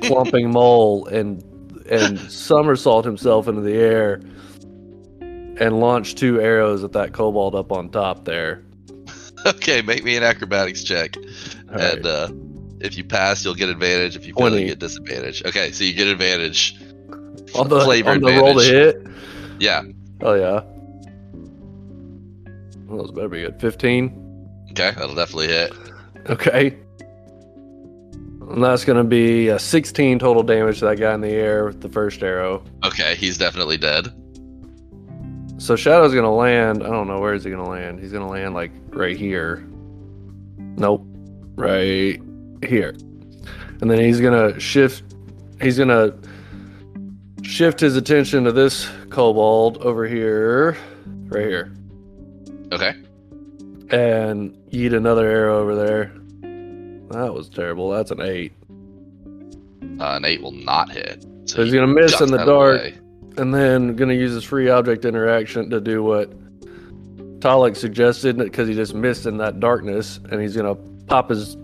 [0.03, 1.45] clumping mole and
[1.91, 4.21] and somersault himself into the air
[5.21, 8.65] and launch two arrows at that kobold up on top there.
[9.47, 11.17] Okay, make me an acrobatics check.
[11.17, 11.95] All right.
[11.95, 12.29] And uh,
[12.81, 14.17] if you pass, you'll get advantage.
[14.17, 14.63] If you fail, 20.
[14.63, 15.45] you get disadvantage.
[15.45, 16.81] Okay, so you get advantage.
[17.55, 19.05] on the, flavor on the roll to advantage.
[19.05, 19.07] hit.
[19.61, 19.83] Yeah.
[20.23, 20.63] Oh yeah.
[22.87, 23.61] Well, those better be good.
[23.61, 24.49] Fifteen.
[24.71, 25.73] Okay, that'll definitely hit.
[26.29, 26.77] Okay.
[28.41, 31.83] And that's gonna be a sixteen total damage to that guy in the air with
[31.83, 32.65] the first arrow.
[32.85, 34.13] Okay, he's definitely dead.
[35.59, 36.83] So Shadow's gonna land.
[36.83, 38.01] I don't know where is he gonna land.
[38.01, 39.67] He's gonna land like right here.
[40.77, 41.05] Nope,
[41.57, 42.21] right
[42.67, 42.95] here.
[43.81, 45.03] And then he's gonna shift.
[45.61, 46.15] He's gonna
[47.43, 50.77] shift his attention to this kobold over here,
[51.29, 51.73] right here,
[52.73, 52.95] Okay.
[53.91, 56.13] and eat another arrow over there.
[57.11, 57.91] That was terrible.
[57.91, 58.53] That's an eight.
[59.99, 61.25] Uh, an eight will not hit.
[61.47, 62.93] So he's gonna miss in the dark.
[63.37, 66.33] and then gonna use his free object interaction to do what
[67.41, 70.75] Talik suggested because he just missed in that darkness, and he's gonna
[71.07, 71.57] pop his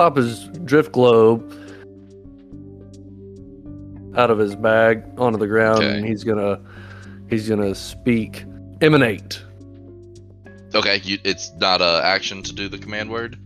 [0.00, 1.42] pop his drift globe
[4.16, 5.98] out of his bag onto the ground, Okay.
[5.98, 6.58] and he's gonna
[7.28, 8.46] he's gonna speak
[8.80, 9.42] emanate.
[10.74, 13.38] Okay, you, it's not a action to do the command word.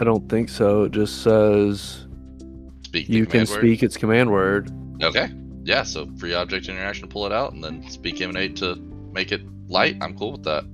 [0.00, 0.84] I don't think so.
[0.84, 2.06] It just says
[2.84, 3.10] Speak.
[3.10, 3.48] You can word.
[3.48, 4.70] speak its command word.
[5.02, 5.30] Okay.
[5.64, 5.82] Yeah.
[5.82, 8.76] So free object interaction, pull it out, and then speak emanate to
[9.12, 9.98] make it light.
[10.00, 10.64] I'm cool with that.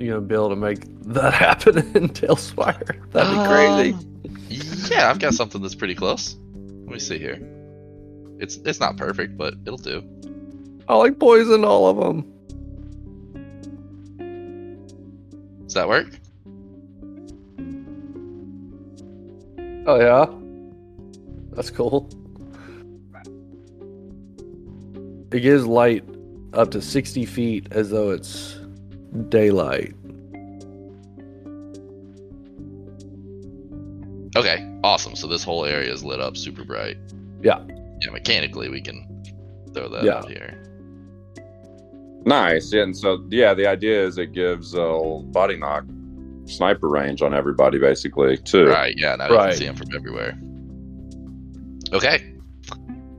[0.00, 3.10] You're gonna be able to make that happen in TaleSpire.
[3.12, 3.92] That'd be crazy.
[3.92, 6.36] Um, yeah, I've got something that's pretty close.
[6.54, 7.40] Let me see here.
[8.38, 10.04] It's it's not perfect, but it'll do.
[10.88, 12.32] I like poison all of them.
[15.64, 16.08] Does that work?
[19.88, 20.26] Oh yeah,
[21.52, 22.08] that's cool.
[25.32, 26.04] It gives light
[26.52, 28.58] up to sixty feet as though it's
[29.28, 29.94] daylight.
[34.36, 35.16] Okay, awesome.
[35.16, 36.96] So this whole area is lit up super bright.
[37.42, 37.60] Yeah.
[38.02, 39.06] Yeah, mechanically we can
[39.72, 40.16] throw that Yeah.
[40.18, 40.62] out here.
[42.24, 42.72] Nice.
[42.72, 45.84] Yeah, and so yeah, the idea is it gives a body knock
[46.46, 48.66] sniper range on everybody basically too.
[48.66, 49.50] Right, yeah, now you Right.
[49.50, 50.38] can see them from everywhere.
[51.92, 52.32] Okay.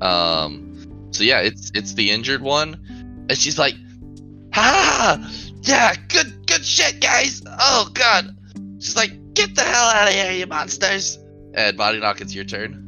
[0.01, 0.73] Um
[1.11, 2.77] so yeah, it's it's the injured one.
[3.29, 3.75] And she's like,
[4.53, 5.17] Ha
[5.63, 7.41] Yeah, good good shit, guys.
[7.47, 8.35] Oh god.
[8.79, 11.19] She's like, get the hell out of here, you monsters.
[11.53, 12.83] And body knock, it's your turn.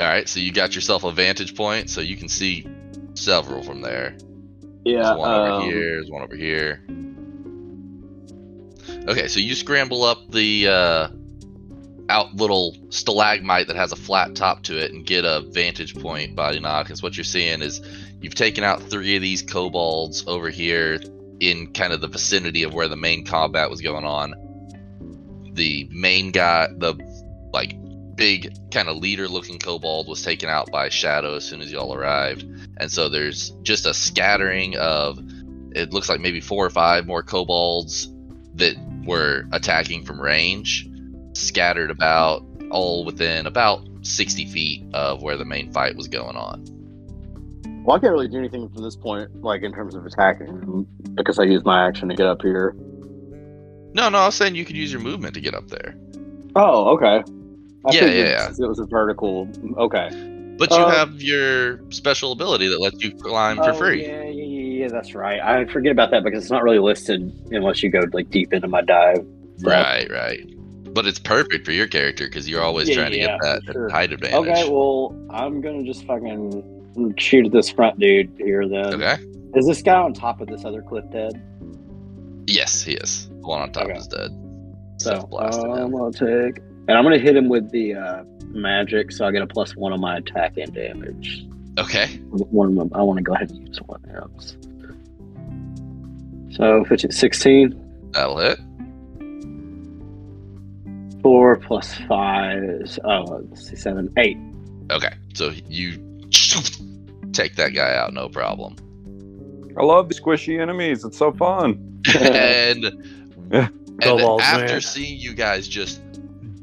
[0.00, 2.66] Alright, so you got yourself a vantage point, so you can see
[3.14, 4.16] several from there.
[4.84, 5.02] Yeah.
[5.02, 5.80] There's one over um, here.
[5.80, 6.84] There's one over here.
[9.08, 11.08] Okay, so you scramble up the uh,
[12.08, 16.36] out little stalagmite that has a flat top to it and get a vantage point
[16.36, 16.86] body knock.
[16.86, 17.80] Because what you're seeing is
[18.20, 21.00] you've taken out three of these kobolds over here
[21.40, 24.45] in kind of the vicinity of where the main combat was going on.
[25.56, 26.94] The main guy, the
[27.52, 27.76] like
[28.16, 31.94] big kind of leader looking kobold was taken out by shadow as soon as y'all
[31.94, 32.44] arrived
[32.78, 35.18] and so there's just a scattering of
[35.72, 38.08] it looks like maybe four or five more kobolds
[38.54, 40.88] that were attacking from range
[41.34, 46.64] scattered about all within about 60 feet of where the main fight was going on
[47.84, 51.38] Well, I can't really do anything from this point, like in terms of attacking, because
[51.38, 52.74] I used my action to get up here.
[53.96, 55.94] No no i was saying you could use your movement to get up there
[56.58, 57.22] Oh, okay.
[57.84, 58.48] I Yeah, yeah, yeah.
[58.48, 59.46] It was a vertical.
[59.76, 60.08] Okay.
[60.58, 64.22] but you Uh, have your special ability that lets you climb for Oh, free Yeah,
[64.22, 64.44] yeah,
[64.84, 65.38] yeah, that's right.
[65.38, 68.68] I forget about that because it's not really listed unless you go like deep into
[68.68, 69.18] my dive.
[69.58, 70.40] So- right right
[70.94, 73.72] but it's perfect for your character because you're always Yeah, trying to yeah, get that
[73.74, 73.90] sure.
[73.90, 78.66] height advantage Okay, well, I'm gonna just fucking shoot at this front dude here.
[78.66, 79.16] Then okay
[79.54, 81.34] is this guy on top of this other cliff dead?
[82.46, 83.96] yes he is the one on top Okay.
[83.98, 84.30] is dead
[84.98, 89.12] So blasted uh, I'm gonna take, and I'm gonna hit him with the uh, magic,
[89.12, 91.46] so I get a plus one on my attack and damage.
[91.78, 94.56] okay One of them, I want to go ahead and use one else.
[96.56, 98.58] So 15, 16, that'll hit
[101.22, 104.36] 4 plus 5 is, oh, let's see, 7, 8.
[104.92, 105.92] Okay, so you
[107.32, 108.76] take that guy out, no problem.
[109.78, 111.04] I love the squishy enemies.
[111.04, 112.00] It's so fun.
[112.20, 112.86] and
[113.52, 114.80] and Kobolds, after man.
[114.80, 116.00] seeing you guys just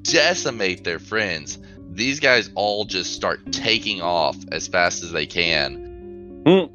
[0.03, 1.59] decimate their friends,
[1.91, 6.43] these guys all just start taking off as fast as they can.
[6.45, 6.65] Hmm.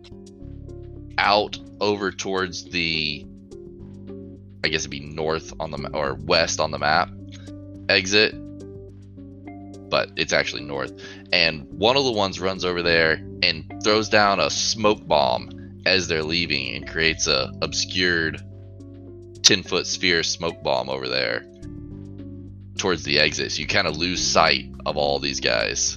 [1.19, 3.27] out over towards the
[4.65, 7.11] I guess it'd be north on the or west on the map
[7.89, 8.35] exit,
[9.91, 10.93] but it's actually north.
[11.33, 15.51] And one of the ones runs over there and throws down a smoke bomb
[15.87, 18.43] as they're leaving and creates a obscured
[19.49, 21.42] 10 foot sphere smoke bomb over there
[22.76, 23.51] towards the exit.
[23.51, 25.96] So you kind of lose sight of all these guys.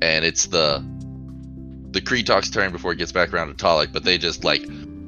[0.00, 0.84] And it's the
[1.90, 4.62] the Kretok's turn before it gets back around to Talik, but they just like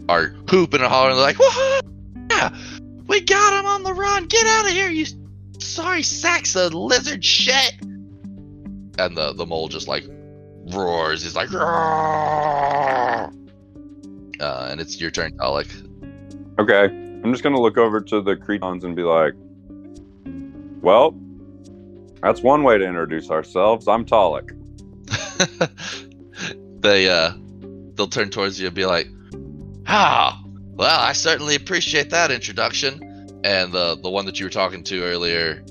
[0.09, 1.17] are hooping and hollering.
[1.17, 1.81] Like, "Whoa!
[2.29, 2.51] Yeah,
[3.07, 4.27] we got him on the run!
[4.27, 5.07] Get out of here, you
[5.61, 10.05] sorry sacks of lizard shit!" And the the mole just like
[10.73, 11.23] roars.
[11.23, 13.29] He's like, uh,
[14.41, 15.92] and it's your turn, Talik.
[16.59, 16.85] Okay.
[16.85, 19.35] I'm just gonna look over to the Kretoks and be like,
[20.81, 21.15] "Well,
[22.23, 23.87] that's one way to introduce ourselves.
[23.87, 24.51] I'm Talik."
[26.81, 27.33] they uh
[27.95, 29.09] they'll turn towards you and be like
[29.87, 33.03] ah well i certainly appreciate that introduction
[33.45, 35.63] and the the one that you were talking to earlier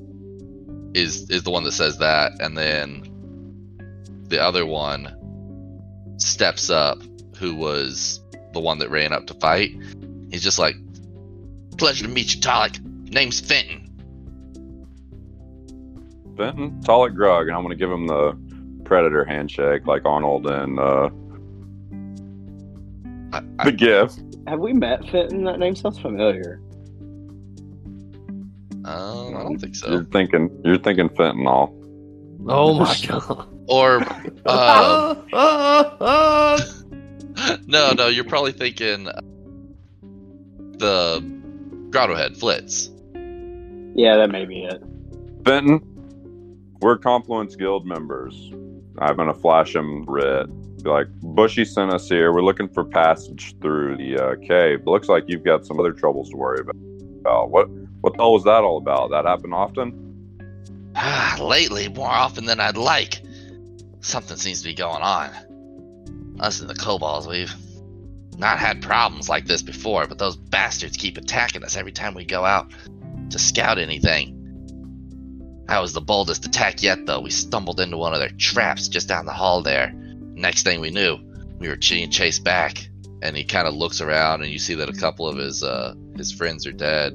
[0.93, 3.03] is is the one that says that and then
[4.27, 5.13] the other one
[6.17, 6.99] steps up
[7.37, 8.21] who was
[8.53, 9.71] the one that ran up to fight
[10.31, 10.75] he's just like
[11.77, 12.79] pleasure to meet you Talik.
[13.11, 13.87] name's fenton
[16.37, 18.37] Fenton, Talik Grug, and I'm gonna give him the
[18.85, 21.09] Predator handshake like Arnold and uh,
[23.33, 24.21] I, I, the gift.
[24.47, 25.43] Have we met Fenton?
[25.43, 26.59] That name sounds familiar.
[28.85, 31.73] um, I don't think so You're thinking, you're thinking fentanyl.
[32.47, 33.47] Oh my god.
[33.67, 33.97] or
[34.49, 35.27] um,
[37.67, 39.21] no, no, you're probably thinking uh,
[40.81, 41.21] the
[41.91, 42.89] Grotto Head Flitz.
[43.95, 44.83] Yeah, that may be it.
[45.45, 45.81] Fenton,
[46.81, 48.51] we're Confluence Guild members.
[48.99, 50.49] I'm gonna flash him red.
[50.83, 52.33] Be like, Bushi sent us here.
[52.33, 54.85] We're looking for passage through the uh, cave.
[54.85, 57.51] Looks like you've got some other troubles to worry about.
[57.51, 57.69] What
[58.01, 59.11] what the hell was that all about?
[59.11, 59.97] That happen often?
[60.95, 63.21] Ah, lately, more often than I'd like.
[63.99, 65.29] Something seems to be going on.
[66.39, 67.53] Us and the kobolds, we've
[68.41, 72.25] not had problems like this before, but those bastards keep attacking us every time we
[72.25, 72.71] go out
[73.29, 74.37] to scout anything.
[75.67, 77.21] That was the boldest attack yet, though.
[77.21, 79.93] We stumbled into one of their traps just down the hall there.
[79.93, 81.19] Next thing we knew,
[81.59, 82.89] we were being chased back.
[83.21, 85.93] And he kind of looks around, and you see that a couple of his uh,
[86.17, 87.13] his friends are dead,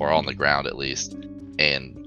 [0.00, 1.14] or on the ground at least.
[1.58, 2.01] And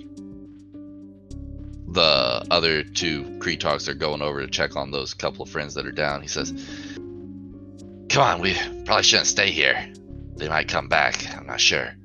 [1.88, 5.86] the other two Kretoks are going over to check on those couple of friends that
[5.86, 6.22] are down.
[6.22, 6.52] He says,
[8.10, 8.56] "Come on, we
[8.86, 9.92] probably shouldn't stay here.
[10.36, 11.26] They might come back.
[11.36, 11.96] I'm not sure."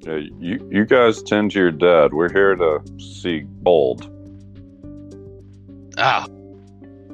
[0.00, 2.12] Yeah, you you guys tend to your dad.
[2.12, 4.14] We're here to see Guld.
[6.00, 6.26] Oh,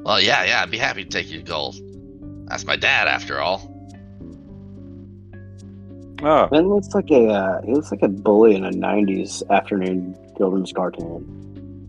[0.05, 0.63] well, yeah, yeah.
[0.63, 2.47] I'd be happy to take you to Guld.
[2.49, 3.74] That's my dad, after all.
[6.25, 10.17] Ah, Ben looks like a uh, he looks like a bully in a '90s afternoon
[10.37, 11.89] children's cartoon.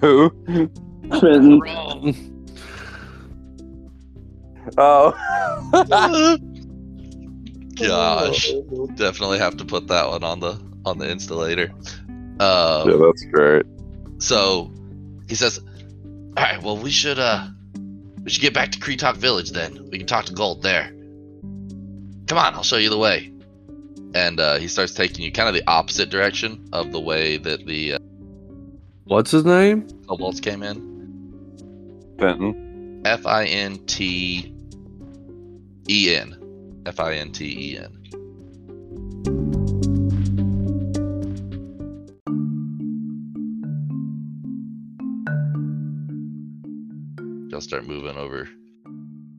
[0.00, 0.30] who?
[1.20, 1.60] Fenton,
[4.78, 5.12] Oh.
[7.74, 8.52] Gosh,
[8.94, 11.70] definitely have to put that one on the on the installator.
[12.40, 13.66] Uh, yeah, that's great.
[14.18, 14.72] So
[15.28, 17.48] he says, "All right, well, we should uh,
[18.22, 19.88] we should get back to Kretok Village then.
[19.90, 20.88] We can talk to Guld there.
[22.28, 23.33] Come on, I'll show you the way."
[24.14, 27.66] And uh, he starts taking you kind of the opposite direction of the way that
[27.66, 27.98] the uh,
[29.04, 29.86] What's his name?
[30.08, 32.14] kobolds came in.
[32.18, 33.02] Fenton.
[33.04, 34.54] F I N T
[35.90, 36.82] E N.
[36.86, 37.90] F I N T E N.
[47.50, 48.48] You'll start moving over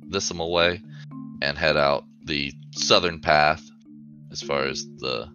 [0.09, 0.81] Decimal Way
[1.41, 3.64] and head out the southern path
[4.35, 5.29] as far as the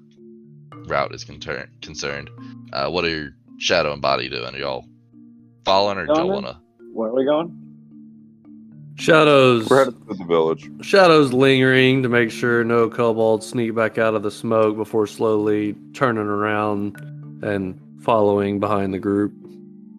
[0.86, 2.28] route is conter- concerned.
[2.72, 4.55] Uh, what are your Shadow and Body doing?
[4.55, 4.84] Are y'all
[5.64, 6.44] following or do y'all Going.
[6.44, 6.59] want to?
[6.92, 7.57] Where are we going?
[8.96, 9.70] Shadows.
[9.70, 10.68] We're headed to the village.
[10.82, 15.74] Shadows lingering to make sure no kobolds sneak back out of the smoke before slowly
[15.94, 16.96] turning around
[17.42, 19.32] and following behind the group.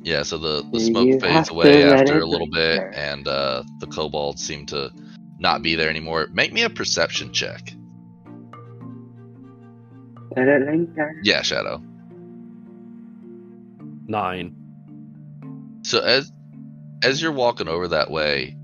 [0.04, 2.94] Yeah, so the, the smoke have fades away after a little bit, linger.
[2.96, 4.92] and uh, the kobolds seem to
[5.40, 6.28] not be there anymore.
[6.32, 7.74] Make me a perception check.
[10.36, 11.20] Let it linger.
[11.24, 11.84] Yeah, Shadow.
[14.08, 14.56] Nine.
[15.84, 16.32] So as
[17.04, 18.56] as you're walking over that way,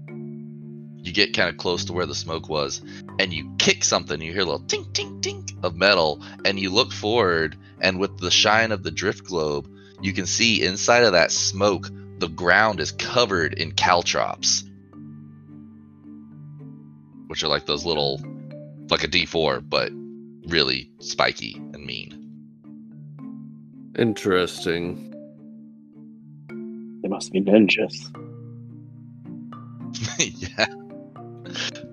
[0.98, 2.82] you get kind of close to where the smoke was,
[3.20, 4.22] and you kick something.
[4.22, 8.18] You hear a little tink tink tink of metal, and you look forward, and with
[8.20, 9.70] the shine of the drift globe,
[10.02, 11.90] you can see inside of that smoke,
[12.20, 14.64] the ground is covered in caltrops.
[17.28, 18.22] which are like those little,
[18.90, 19.92] like a D4, but
[20.48, 22.24] really spiky and mean.
[23.98, 25.14] Interesting.
[27.02, 28.12] They must be ninjas.
[30.58, 30.68] yeah.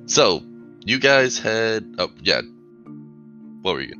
[0.07, 0.42] So
[0.84, 2.42] you guys had Oh yeah.
[3.62, 3.94] What were you?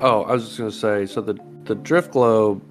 [0.00, 1.06] Oh, I was just gonna say.
[1.06, 2.62] So the the drift globe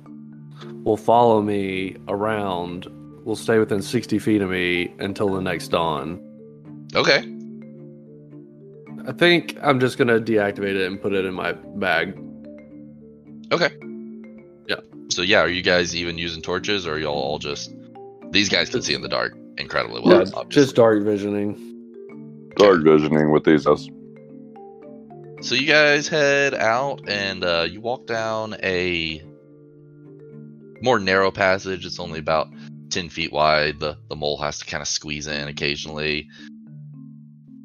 [0.83, 2.87] will follow me around.
[3.25, 6.21] Will stay within sixty feet of me until the next dawn.
[6.95, 7.36] Okay.
[9.07, 12.19] I think I'm just gonna deactivate it and put it in my bag.
[13.51, 13.69] Okay.
[14.67, 14.81] Yeah.
[15.09, 17.73] So yeah, are you guys even using torches, or are y'all all just?
[18.31, 20.25] These guys can see in the dark incredibly well.
[20.25, 22.51] Yeah, just dark visioning.
[22.57, 23.65] Dark visioning with these.
[23.65, 23.87] Us.
[25.39, 29.23] So you guys head out and uh, you walk down a
[30.81, 31.85] more narrow passage.
[31.85, 32.49] It's only about
[32.89, 33.79] ten feet wide.
[33.79, 36.27] The the mole has to kind of squeeze in occasionally.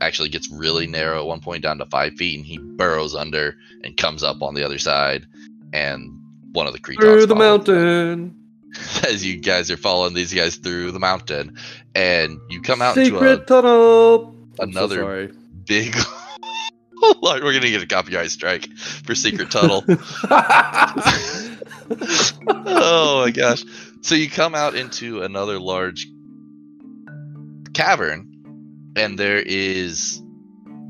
[0.02, 3.56] Actually, gets really narrow at one point down to five feet, and he burrows under
[3.84, 5.26] and comes up on the other side.
[5.72, 6.20] And
[6.52, 8.36] one of the creatures Through the mountain.
[9.08, 11.56] as you guys are following these guys through the mountain,
[11.94, 14.34] and you come out Secret into tunnel.
[14.58, 15.32] a, I'm so another sorry.
[15.64, 15.96] big.
[17.20, 19.84] Lord, we're gonna get a copyright strike for secret tunnel.
[22.46, 23.64] oh my gosh.
[24.02, 26.06] So you come out into another large
[27.74, 28.31] cavern,
[28.96, 30.22] and there is.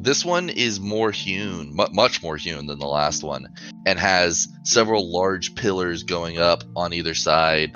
[0.01, 3.47] This one is more hewn, mu- much more hewn than the last one,
[3.87, 7.73] and has several large pillars going up on either side,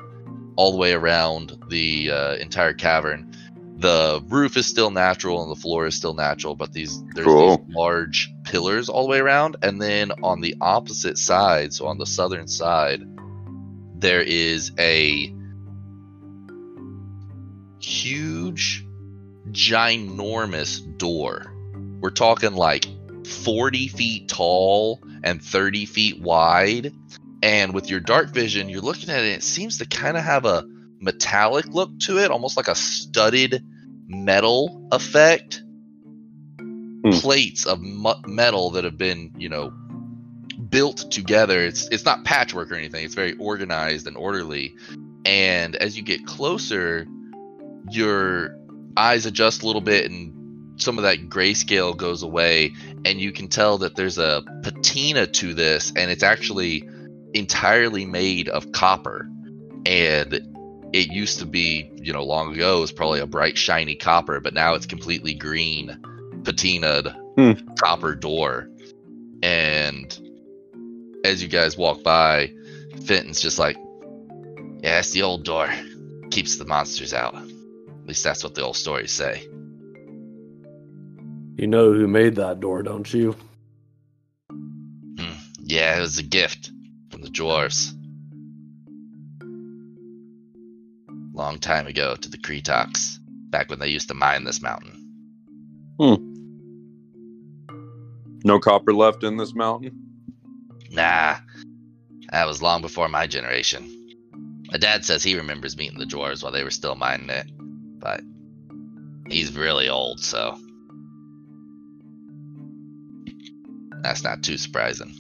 [0.57, 3.33] all the way around the uh, entire cavern.
[3.79, 7.59] The roof is still natural and the floor is still natural, but these there's Cool.
[7.59, 11.99] these large pillars all the way around, and then on the opposite side, so on
[11.99, 13.03] the southern side,
[13.99, 15.33] there is a
[17.81, 18.86] huge,
[19.51, 21.53] ginormous door.
[22.01, 22.87] We're talking like
[23.27, 26.93] 40 feet tall and 30 feet wide.
[27.43, 30.45] And with your dark vision, you're looking at it, it seems to kind of have
[30.45, 30.65] a
[31.01, 33.65] metallic look to it, almost like a studded
[34.07, 35.63] metal effect.
[36.59, 37.11] Hmm.
[37.11, 39.73] Plates of mu- metal that have been, you know,
[40.71, 41.65] built together.
[41.65, 43.05] It's it's not patchwork or anything.
[43.05, 44.75] It's very organized and orderly.
[45.25, 47.07] And as you get closer,
[47.91, 48.57] your
[48.97, 50.33] eyes adjust a little bit and
[50.81, 52.73] some of that grayscale goes away
[53.05, 56.89] and you can tell that there's a patina to this and it's actually
[57.35, 59.29] entirely made of copper.
[59.87, 60.35] And
[60.93, 64.41] it used to be you know long ago it was probably a bright shiny copper
[64.41, 65.99] but now it's completely green
[66.43, 67.53] patinaed Hmm.
[67.79, 68.69] copper door.
[69.43, 70.19] And
[71.25, 72.53] as you guys walk by
[73.05, 73.77] fenton's just like
[74.83, 75.69] yeah it's the old door.
[76.31, 77.37] Keeps the monsters out
[78.07, 79.49] at least that's what the old stories say
[81.57, 83.35] You know who made that door, don't you?
[84.51, 85.33] Hmm.
[85.59, 86.71] Yeah, it was a gift
[87.11, 87.95] from the dwarves.
[91.33, 93.17] Long time ago to the Kretoks,
[93.51, 94.93] back when they used to mine this mountain.
[95.99, 96.17] Hmm.
[98.45, 99.99] No copper left in this mountain.
[100.91, 101.37] Nah,
[102.31, 104.19] that was long before my generation.
[104.71, 107.47] My dad says he remembers meeting the dwarves while they were still mining it,
[108.07, 108.21] but
[109.29, 110.57] he's really old, so
[114.03, 115.15] that's not too surprising.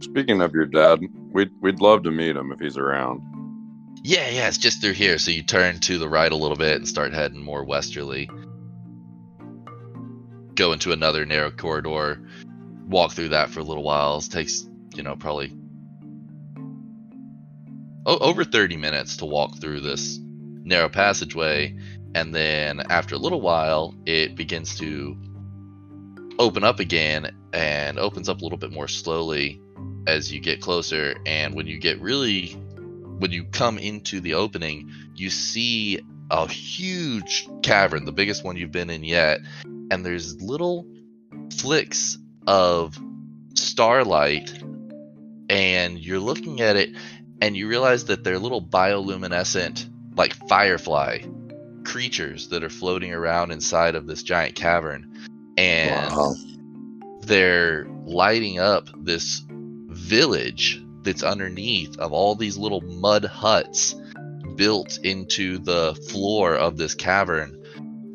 [0.00, 1.00] Speaking of your dad,
[1.32, 3.20] we'd we'd love to meet him if he's around.
[4.02, 5.18] Yeah, yeah, it's just through here.
[5.18, 8.30] So you turn to the right a little bit and start heading more westerly.
[10.54, 12.20] Go into another narrow corridor,
[12.88, 14.18] walk through that for a little while.
[14.18, 15.52] It takes, you know, probably
[18.06, 21.76] o- over 30 minutes to walk through this narrow passageway.
[22.14, 25.16] And then after a little while, it begins to
[26.38, 29.60] open up again and opens up a little bit more slowly
[30.06, 31.16] as you get closer.
[31.26, 32.56] And when you get really
[33.18, 36.00] when you come into the opening, you see
[36.30, 40.86] a huge cavern, the biggest one you've been in yet, and there's little
[41.56, 42.98] flicks of
[43.54, 44.52] starlight,
[45.48, 46.90] and you're looking at it,
[47.40, 51.20] and you realize that they're little bioluminescent, like firefly
[51.84, 55.10] creatures that are floating around inside of this giant cavern,
[55.56, 56.34] and Wow.
[57.22, 63.94] they're lighting up this village that's underneath of all these little mud huts
[64.56, 67.58] built into the floor of this cavern.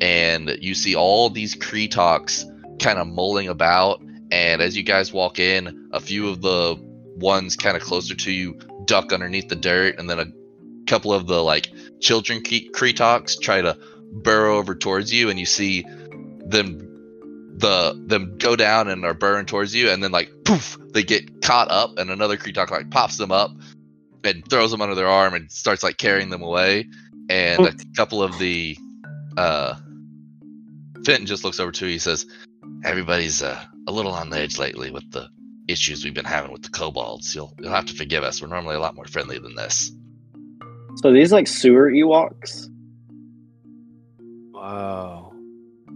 [0.00, 2.44] And you see all these Kretoks
[2.80, 4.02] kind of mulling about.
[4.30, 6.76] And as you guys walk in a few of the
[7.16, 9.98] ones kind of closer to you duck underneath the dirt.
[9.98, 10.26] And then a
[10.86, 11.68] couple of the like
[12.00, 13.78] children Kretoks try to
[14.12, 16.90] burrow over towards you and you see them
[17.60, 21.42] the them go down and are burrowing towards you, and then like poof, they get
[21.42, 23.50] caught up, and another Kretok like pops them up
[24.24, 26.88] and throws them under their arm and starts like carrying them away.
[27.28, 28.76] And a couple of the
[29.36, 29.76] uh,
[31.04, 31.92] Fenton just looks over to you.
[31.92, 32.26] He says,
[32.84, 35.28] "Everybody's uh, a little on the edge lately with the
[35.68, 37.34] issues we've been having with the kobolds.
[37.34, 38.42] You'll you'll have to forgive us.
[38.42, 39.92] We're normally a lot more friendly than this."
[41.02, 42.68] So these like sewer Ewoks.
[44.52, 45.32] Wow.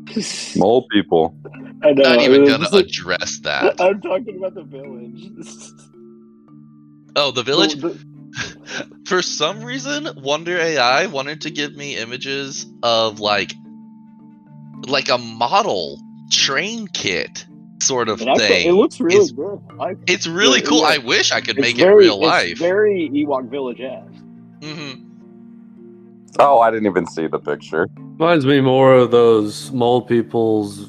[0.56, 1.36] Mole people.
[1.82, 2.02] I know.
[2.02, 3.80] Not even gonna like- address that.
[3.80, 5.28] I'm talking about the village.
[7.16, 7.76] Oh, the village.
[8.34, 13.52] The- For some reason, Wonder AI wanted to give me images of like
[14.88, 16.00] like a model
[16.32, 17.46] train kit
[17.80, 18.68] sort of actually, thing.
[18.68, 19.60] it looks really It's- good.
[19.80, 20.80] I, it's really yeah, cool.
[20.80, 20.86] yeah.
[20.94, 22.58] I wish I could it's make it very, real it's life.
[22.58, 24.23] very Ewok Village esque.
[24.64, 25.00] Hmm
[26.40, 27.88] Oh, I didn't even see the picture.
[28.18, 30.88] Reminds me more of those mole peoples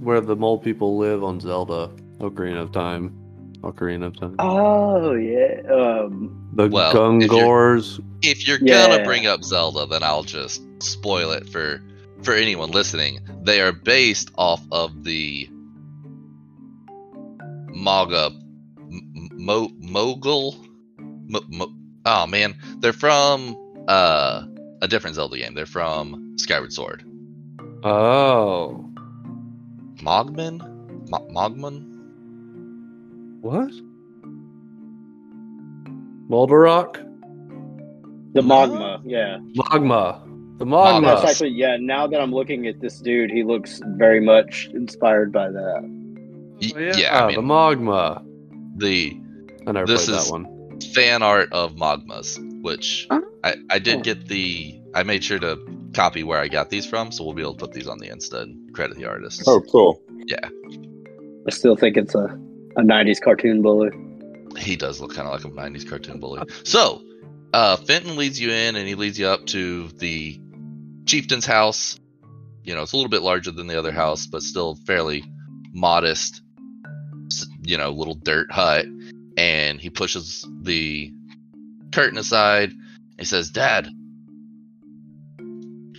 [0.00, 1.90] where the mole people live on Zelda.
[2.18, 3.14] Ocarina of Time.
[3.62, 4.36] Ocarina of Time.
[4.38, 5.60] Oh yeah.
[5.72, 8.00] Um, the Well, if you're- Gungors.
[8.22, 8.88] If you're Yeah.
[8.88, 11.80] gonna bring up Zelda, then I'll just spoil it for
[12.22, 13.20] for anyone listening.
[13.44, 15.48] They are based off of the
[17.72, 18.30] Maga
[18.90, 20.54] M- Mo, Mogul.
[21.28, 21.72] Mo, Mo,
[22.06, 23.56] oh man, they're from
[23.88, 24.44] uh,
[24.82, 25.54] a different Zelda game.
[25.54, 27.04] They're from Skyward Sword.
[27.84, 28.86] Oh.
[30.02, 30.58] Mogman,
[31.10, 31.86] Mo- Mogman.
[33.42, 33.70] What?
[36.30, 37.06] Moldarok?
[38.32, 39.00] the magma.
[39.04, 39.38] Yeah.
[39.70, 40.22] Magma.
[40.58, 41.00] The Magma.
[41.00, 41.06] Magma.
[41.20, 41.76] That's actually yeah.
[41.80, 45.80] Now that I'm looking at this dude, he looks very much inspired by that.
[46.62, 48.22] Y- Oh, yeah, I the mean Magma.
[48.76, 49.18] the
[49.66, 50.46] I never This played is- that one.
[50.94, 53.22] Fan art of Magmas, which Oh.
[53.42, 54.80] I, I did get the.
[54.94, 55.58] I made sure to
[55.94, 58.08] copy where I got these from, so we'll be able to put these on the
[58.08, 59.44] Insta and credit the artists.
[59.46, 60.00] Oh, cool.
[60.26, 60.48] Yeah.
[61.46, 62.24] I still think it's a
[62.76, 63.90] a '90s cartoon bully.
[64.58, 66.42] He does look kind of like a 90s cartoon bully.
[66.64, 67.02] So,
[67.54, 70.40] uh, Fenton leads you in and he leads you up to the
[71.06, 71.98] chieftain's house.
[72.64, 75.24] You know, it's a little bit larger than the other house, but still fairly
[75.72, 76.42] modest,
[77.62, 78.86] you know, little dirt hut.
[79.40, 81.10] And he pushes the
[81.92, 82.72] curtain aside.
[83.18, 83.88] He says, Dad,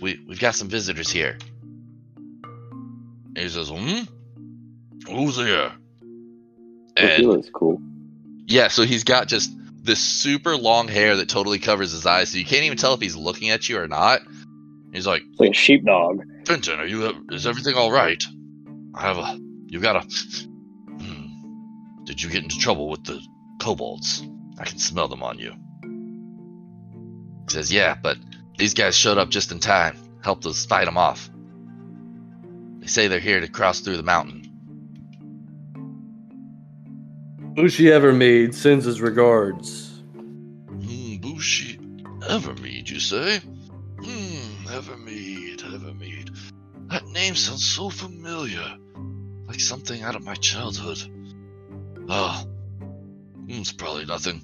[0.00, 1.38] we, we've got some visitors here.
[2.44, 4.02] And he says, Hmm?
[5.08, 5.72] Who's here?
[6.96, 7.80] And looks cool.
[8.46, 9.50] yeah, so he's got just
[9.82, 13.00] this super long hair that totally covers his eyes, so you can't even tell if
[13.00, 14.20] he's looking at you or not.
[14.92, 16.22] He's like, It's like a sheepdog.
[16.46, 17.26] Fenton, are you?
[17.32, 18.22] Is everything all right?
[18.94, 19.40] I have a.
[19.66, 20.48] You've got a.
[22.12, 23.18] Did you get into trouble with the
[23.58, 24.22] kobolds?
[24.58, 25.54] I can smell them on you.
[27.48, 28.18] He says, Yeah, but
[28.58, 31.30] these guys showed up just in time, helped us fight them off.
[32.80, 34.42] They say they're here to cross through the mountain.
[37.56, 40.02] Ushi Evermead sends his regards.
[40.14, 41.78] Hmm, Bushi
[42.28, 43.38] Evermead, you say?
[43.38, 46.36] Hmm, Evermead, Evermead.
[46.90, 48.76] That name sounds so familiar.
[49.48, 50.98] Like something out of my childhood.
[52.08, 54.42] Ah, hmm, it's probably nothing.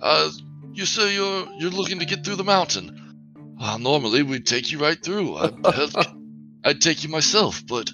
[0.00, 0.30] Uh,
[0.72, 2.94] you say you're you're looking to get through the mountain.
[3.58, 5.36] Well, normally we'd take you right through.
[5.36, 6.06] I, I'd,
[6.64, 7.90] I'd take you myself, but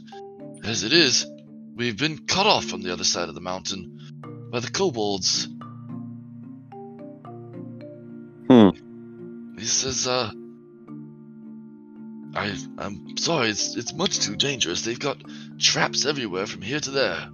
[0.65, 1.27] as it is,
[1.75, 5.49] we've been cut off from the other side of the mountain by the kobolds.
[8.49, 8.71] Hmm.
[9.59, 10.31] He says, uh,
[12.35, 14.83] I, I'm sorry, it's, it's much too dangerous.
[14.83, 15.23] They've got
[15.59, 17.29] traps everywhere from here to there.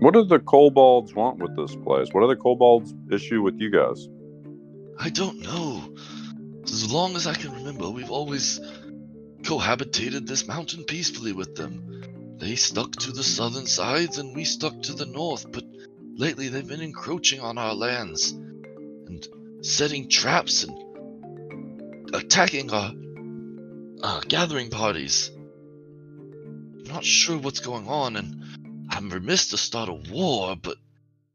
[0.00, 2.08] What do the kobolds want with this place?
[2.12, 4.08] What are the kobolds' issue with you guys?
[4.98, 5.92] I don't know.
[6.64, 8.60] As long as I can remember, we've always
[9.42, 12.36] cohabitated this mountain peacefully with them.
[12.38, 15.64] They stuck to the southern sides and we stuck to the north, but
[16.14, 19.26] lately they've been encroaching on our lands and
[19.62, 22.92] setting traps and attacking our
[24.02, 25.32] uh, gathering parties.
[25.34, 28.44] I'm not sure what's going on, and
[28.98, 30.76] I'm remiss to start a war, but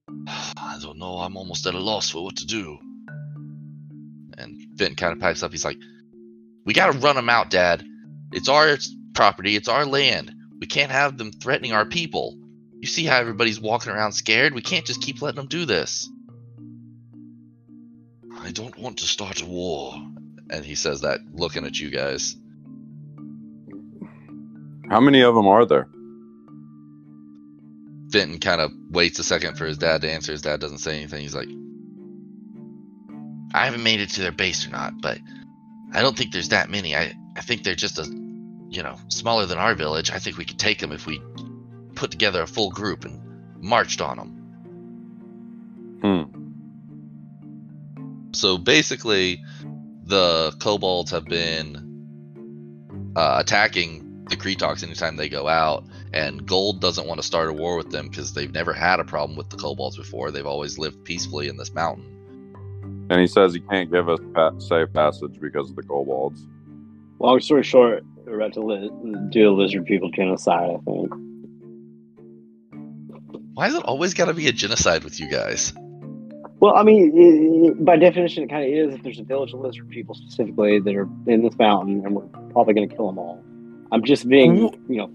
[0.27, 1.19] I don't know.
[1.19, 2.77] I'm almost at a loss for what to do.
[4.37, 5.51] And Finn kind of packs up.
[5.51, 5.77] He's like,
[6.65, 7.81] "We gotta run them out, Dad.
[8.33, 8.77] It's our
[9.13, 9.55] property.
[9.55, 10.33] It's our land.
[10.59, 12.37] We can't have them threatening our people.
[12.81, 14.53] You see how everybody's walking around scared?
[14.53, 16.09] We can't just keep letting them do this."
[18.41, 19.93] I don't want to start a war.
[20.49, 22.35] And he says that looking at you guys.
[24.89, 25.87] How many of them are there?
[28.13, 30.31] Fenton kind of waits a second for his dad to answer.
[30.31, 31.21] His dad doesn't say anything.
[31.21, 31.49] He's like,
[33.53, 35.19] I haven't made it to their base or not, but
[35.91, 36.95] I don't think there's that many.
[36.95, 38.05] I, I think they're just a
[38.73, 40.09] you know, smaller than our village.
[40.11, 41.21] I think we could take them if we
[41.93, 43.21] put together a full group and
[43.61, 44.29] marched on them.
[46.01, 46.23] Hmm.
[48.33, 49.43] So basically,
[50.05, 57.07] the kobolds have been uh, attacking the Kretoks anytime they go out, and Guld doesn't
[57.07, 59.57] want to start a war with them because they've never had a problem with the
[59.57, 60.31] kobolds before.
[60.31, 62.05] They've always lived peacefully in this mountain.
[63.09, 66.45] And he says he can't give us pa- safe passage because of the kobolds.
[67.19, 68.91] Long story short, we're about to li-
[69.29, 70.69] do a lizard people genocide.
[70.69, 71.11] I think.
[73.55, 75.73] Why is it always got to be a genocide with you guys?
[76.59, 78.95] Well, I mean, i- i- by definition, it kind of is.
[78.95, 82.23] If there's a village of lizard people specifically that are in this mountain, and we're
[82.51, 83.43] probably going to kill them all.
[83.91, 84.55] I'm just being,
[84.89, 85.11] you know,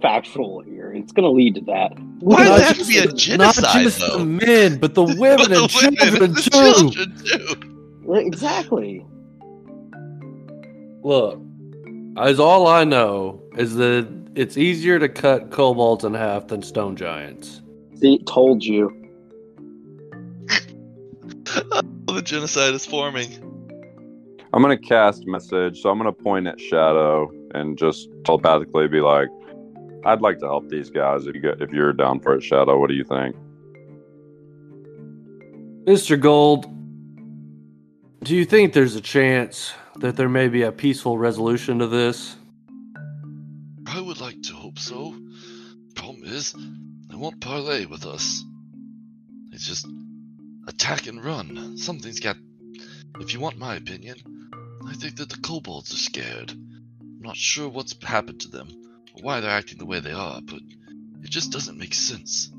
[0.00, 0.92] factual here.
[0.92, 1.98] It's going to lead to that.
[2.20, 4.18] Why does Not it have to be a Not genocide, just though?
[4.18, 6.90] the men, but the women But the and women children and the too.
[6.90, 8.14] children, too.
[8.14, 9.06] Exactly.
[11.02, 11.40] Look,
[12.18, 16.96] as all I know is that it's easier to cut kobolds in half than stone
[16.96, 17.62] giants.
[18.00, 18.96] See, told you.
[22.06, 23.28] Oh, the genocide is forming.
[24.52, 29.28] I'm gonna cast message, so I'm gonna point at Shadow and just telepathically be like,
[30.04, 31.26] "I'd like to help these guys.
[31.26, 33.36] If you get, if you're down for it, Shadow, what do you think?"
[35.84, 36.20] Mr.
[36.20, 36.66] Guld,
[38.22, 42.36] do you think there's a chance that there may be a peaceful resolution to this?
[43.86, 45.14] I would like to hope so.
[45.94, 46.54] Problem is,
[47.08, 48.44] they won't parley with us.
[49.52, 49.86] It's just
[50.68, 51.76] attack and run.
[51.76, 52.36] Something's got.
[53.18, 54.16] If you want my opinion,
[54.86, 56.52] I think that the kobolds are scared.
[56.52, 58.89] I'm not sure what's happened to them or
[59.22, 60.60] why they're acting the way they are, but
[61.22, 62.50] it just doesn't make sense.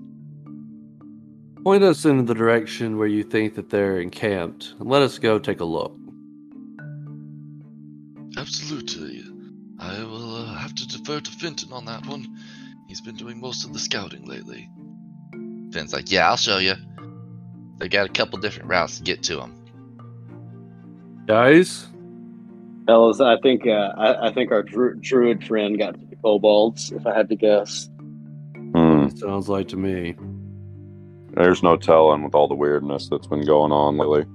[1.64, 5.38] Point us in the direction where you think that they're encamped, and let us go
[5.38, 5.96] take a look.
[8.38, 9.24] Absolutely.
[9.80, 12.28] I will uh, have to defer to Fenton on that one.
[12.88, 14.70] He's been doing most of the scouting lately.
[15.72, 16.76] Fenton's like, yeah, I'll show you.
[17.78, 19.58] They got a couple different routes to get to them.
[21.28, 21.88] Guys,
[22.86, 26.92] Fellas, I think uh, I, I think our dru- druid friend got to the kobolds.
[26.92, 27.90] If I had to guess,
[28.74, 29.10] Hmm.
[29.16, 30.16] sounds like to me.
[31.34, 34.26] There's no telling with all the weirdness that's been going on lately.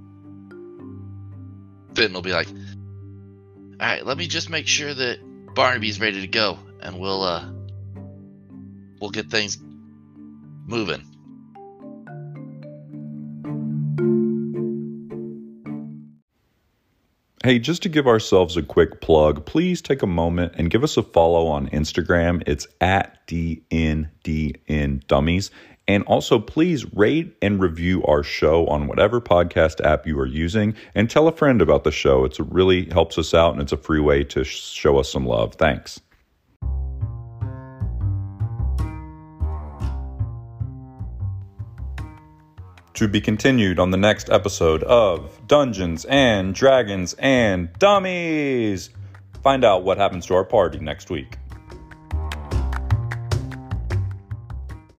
[1.95, 5.18] Fenton will be like, all right, let me just make sure that
[5.55, 7.45] Barnaby's ready to go, and we'll uh,
[9.01, 9.59] we'll get things
[10.66, 11.03] moving.
[17.47, 20.97] Hey, just to give ourselves a quick plug, please take a moment and give us
[20.97, 22.42] a follow on Instagram.
[22.44, 25.53] It's at DNDN Dummies.
[25.86, 30.74] And also, please rate and review our show on whatever podcast app you are using
[30.97, 32.24] and tell a friend about the show.
[32.24, 35.55] It really helps us out and it's a free way to show us some love.
[35.55, 36.01] Thanks.
[42.97, 48.88] To be continued on the next episode of Dungeons and Dragons and Dummies.
[49.42, 51.36] Find out what happens to our party next week.